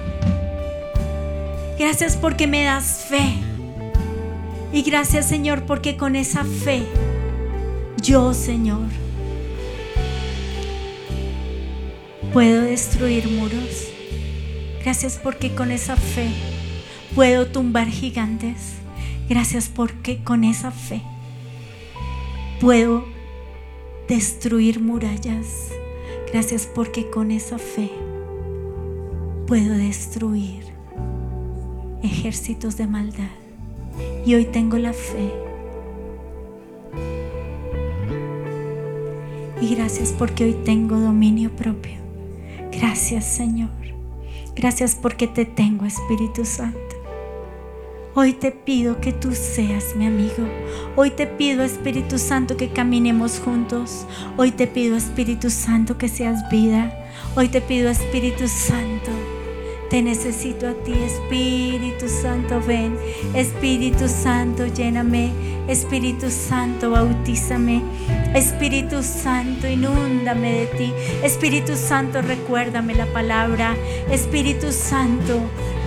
Gracias 1.79 2.17
porque 2.17 2.47
me 2.47 2.65
das 2.65 3.07
fe. 3.09 3.35
Y 4.73 4.83
gracias 4.83 5.27
Señor 5.27 5.63
porque 5.63 5.97
con 5.97 6.17
esa 6.17 6.45
fe 6.45 6.83
yo 8.03 8.35
Señor 8.35 8.87
puedo 12.33 12.63
destruir 12.63 13.29
muros. 13.29 13.96
Gracias 14.87 15.19
porque 15.21 15.53
con 15.53 15.73
esa 15.73 15.97
fe 15.97 16.29
puedo 17.17 17.49
tumbar 17.49 17.89
gigantes. 17.89 18.75
Gracias 19.29 19.69
porque 19.69 20.23
con 20.23 20.45
esa 20.45 20.71
fe 20.71 21.03
puedo 22.61 23.05
destruir 24.07 24.81
murallas. 24.81 25.73
Gracias 26.33 26.69
porque 26.73 27.11
con 27.11 27.33
esa 27.33 27.59
fe 27.59 27.91
puedo 29.49 29.75
destruir 29.75 30.63
ejércitos 32.05 32.77
de 32.77 32.87
maldad. 32.87 33.35
Y 34.25 34.37
hoy 34.37 34.45
tengo 34.45 34.79
la 34.79 34.93
fe. 34.93 35.33
Y 39.61 39.75
gracias 39.75 40.15
porque 40.17 40.45
hoy 40.45 40.57
tengo 40.65 40.97
dominio 40.97 41.51
propio. 41.57 41.97
Gracias 42.71 43.25
Señor. 43.25 43.76
Gracias 44.57 44.95
porque 44.95 45.27
te 45.29 45.45
tengo, 45.45 45.85
Espíritu 45.85 46.47
Santo. 46.47 46.79
Hoy 48.15 48.33
te 48.33 48.53
pido 48.53 48.99
que 49.03 49.13
tú 49.13 49.35
seas 49.35 49.95
mi 49.95 50.07
amigo. 50.07 50.49
Hoy 50.97 51.11
te 51.11 51.27
pido, 51.27 51.63
Espíritu 51.63 52.19
Santo, 52.19 52.57
que 52.57 52.71
caminemos 52.71 53.39
juntos. 53.39 54.07
Hoy 54.39 54.53
te 54.53 54.67
pido, 54.67 54.97
Espíritu 54.97 55.51
Santo, 55.51 55.99
que 55.99 56.09
seas 56.09 56.49
vida. 56.49 56.91
Hoy 57.37 57.49
te 57.51 57.61
pido, 57.61 57.91
Espíritu 57.91 58.49
Santo, 58.49 59.11
te 59.89 60.03
necesito 60.03 60.67
a 60.69 60.75
ti, 60.75 60.93
Espíritu 60.93 62.09
Santo, 62.09 62.61
ven. 62.61 62.97
Espíritu 63.35 64.09
Santo, 64.09 64.67
lléname. 64.67 65.33
Espíritu 65.69 66.31
Santo, 66.31 66.91
bautízame. 66.91 67.83
Espíritu 68.35 69.03
Santo, 69.03 69.69
inúndame 69.69 70.53
de 70.53 70.67
ti. 70.67 70.93
Espíritu 71.23 71.77
Santo, 71.77 72.23
recuérdame 72.23 72.95
la 72.95 73.07
palabra. 73.07 73.77
Espíritu 74.11 74.73
Santo, 74.73 75.41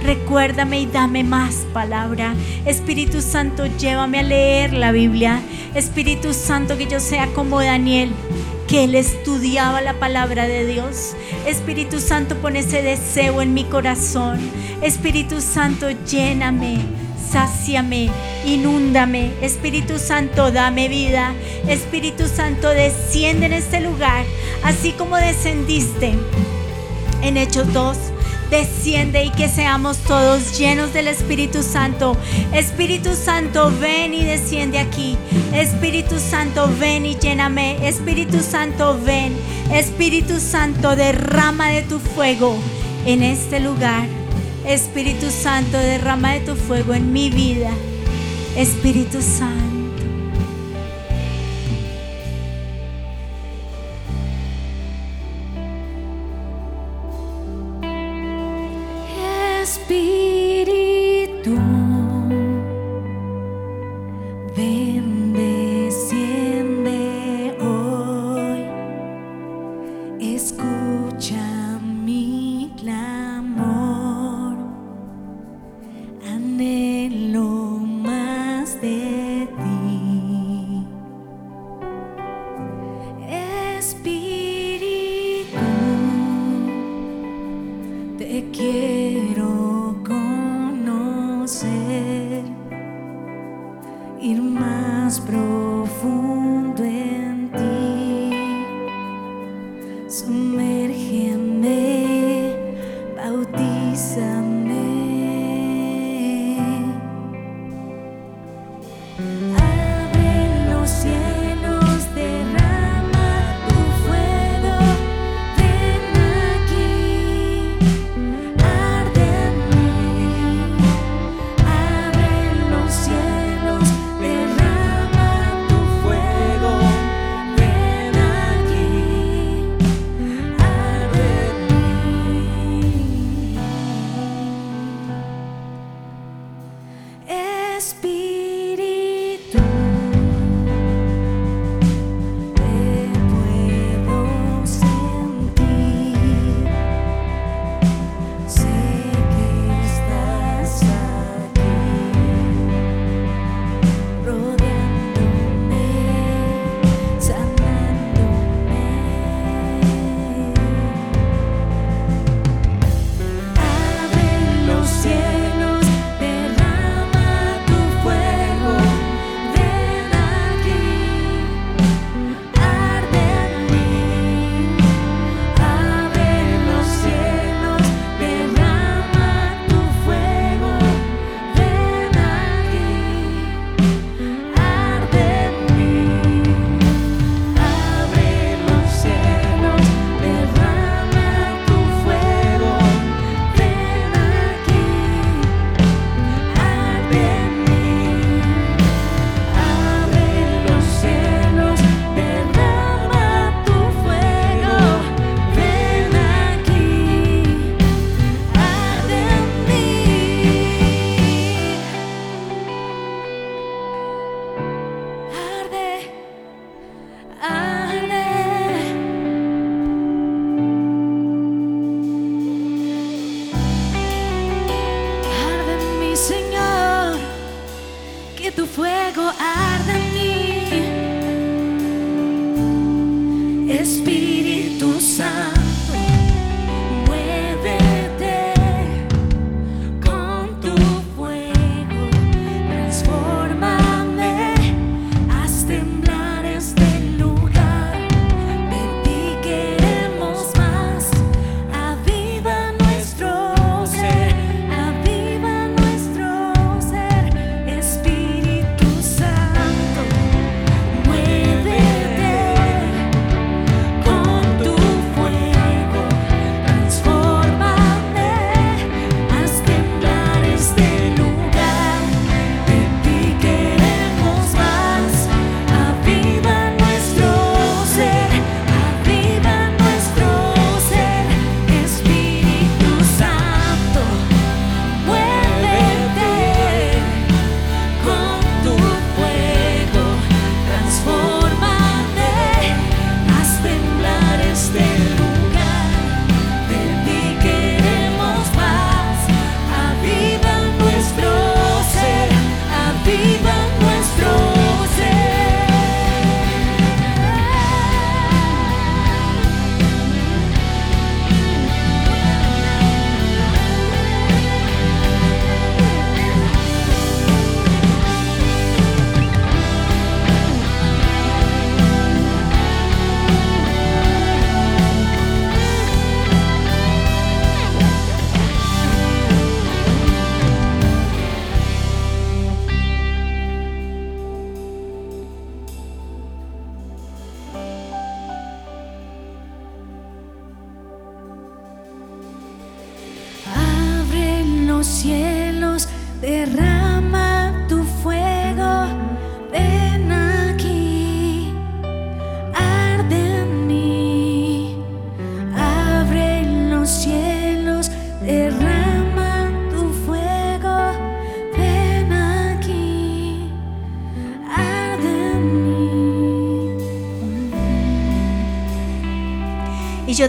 recuérdame 0.03 0.81
y 0.81 0.85
dame 0.85 1.23
más 1.23 1.65
palabra. 1.73 2.33
Espíritu 2.65 3.21
Santo, 3.21 3.65
llévame 3.77 4.19
a 4.19 4.23
leer 4.23 4.73
la 4.73 4.91
Biblia. 4.91 5.41
Espíritu 5.75 6.33
Santo, 6.33 6.77
que 6.77 6.87
yo 6.87 6.99
sea 6.99 7.27
como 7.33 7.61
Daniel 7.61 8.11
que 8.70 8.84
él 8.84 8.93
estudiaba 8.93 9.82
la 9.82 9.95
palabra 9.95 10.47
de 10.47 10.65
Dios. 10.65 11.15
Espíritu 11.47 11.99
Santo, 11.99 12.36
pon 12.36 12.55
ese 12.55 12.84
deseo 12.84 13.41
en 13.41 13.55
mi 13.55 13.63
corazón. 13.63 14.39
Espíritu 14.84 15.41
Santo, 15.41 15.89
lléname, 16.05 16.78
sáciame, 17.32 18.11
inúndame. 18.45 19.32
Espíritu 19.41 19.97
Santo, 19.97 20.51
dame 20.51 20.88
vida. 20.88 21.34
Espíritu 21.67 22.28
Santo, 22.28 22.70
desciende 22.70 23.47
en 23.47 23.53
este 23.53 23.82
lugar, 23.82 24.24
así 24.63 24.91
como 24.91 25.17
descendiste 25.17 26.13
en 27.24 27.38
Hechos 27.38 27.74
2 27.74 27.97
desciende 28.49 29.25
y 29.25 29.29
que 29.31 29.47
seamos 29.47 29.97
todos 29.97 30.57
llenos 30.57 30.93
del 30.93 31.07
Espíritu 31.07 31.63
Santo. 31.63 32.15
Espíritu 32.53 33.15
Santo, 33.15 33.71
ven 33.79 34.13
y 34.13 34.23
desciende 34.23 34.79
aquí. 34.79 35.17
Espíritu 35.53 36.19
Santo, 36.19 36.69
ven 36.79 37.05
y 37.05 37.15
lléname. 37.15 37.87
Espíritu 37.87 38.39
Santo, 38.41 38.99
ven. 39.05 39.35
Espíritu 39.71 40.39
Santo, 40.39 40.95
derrama 40.95 41.69
de 41.69 41.83
tu 41.83 41.99
fuego 41.99 42.55
en 43.05 43.23
este 43.23 43.59
lugar. 43.59 44.07
Espíritu 44.65 45.29
Santo, 45.31 45.77
derrama 45.77 46.33
de 46.33 46.39
tu 46.41 46.55
fuego 46.55 46.93
en 46.93 47.13
mi 47.13 47.29
vida. 47.29 47.71
Espíritu 48.55 49.21
Santo. 49.21 49.78
Espíritu. 59.89 61.78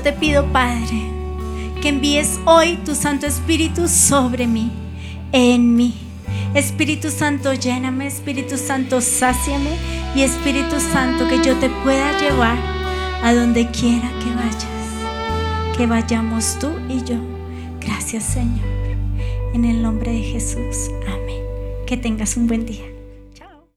Te 0.00 0.12
pido, 0.12 0.46
Padre, 0.46 1.10
que 1.82 1.90
envíes 1.90 2.40
hoy 2.46 2.78
tu 2.84 2.94
Santo 2.94 3.26
Espíritu 3.26 3.86
sobre 3.88 4.46
mí, 4.46 4.70
en 5.32 5.76
mí. 5.76 5.94
Espíritu 6.54 7.10
Santo, 7.10 7.52
lléname, 7.52 8.06
Espíritu 8.06 8.56
Santo, 8.56 9.00
sáciame 9.00 9.76
y 10.14 10.22
Espíritu 10.22 10.80
Santo, 10.80 11.28
que 11.28 11.42
yo 11.44 11.54
te 11.56 11.68
pueda 11.84 12.18
llevar 12.18 12.58
a 13.22 13.32
donde 13.34 13.66
quiera 13.70 14.10
que 14.20 14.34
vayas. 14.34 15.76
Que 15.76 15.86
vayamos 15.86 16.58
tú 16.58 16.70
y 16.88 17.04
yo. 17.04 17.16
Gracias, 17.80 18.24
Señor. 18.24 18.66
En 19.54 19.64
el 19.64 19.82
nombre 19.82 20.12
de 20.12 20.22
Jesús. 20.22 20.90
Amén. 21.06 21.42
Que 21.86 21.96
tengas 21.96 22.36
un 22.36 22.46
buen 22.46 22.66
día. 22.66 22.89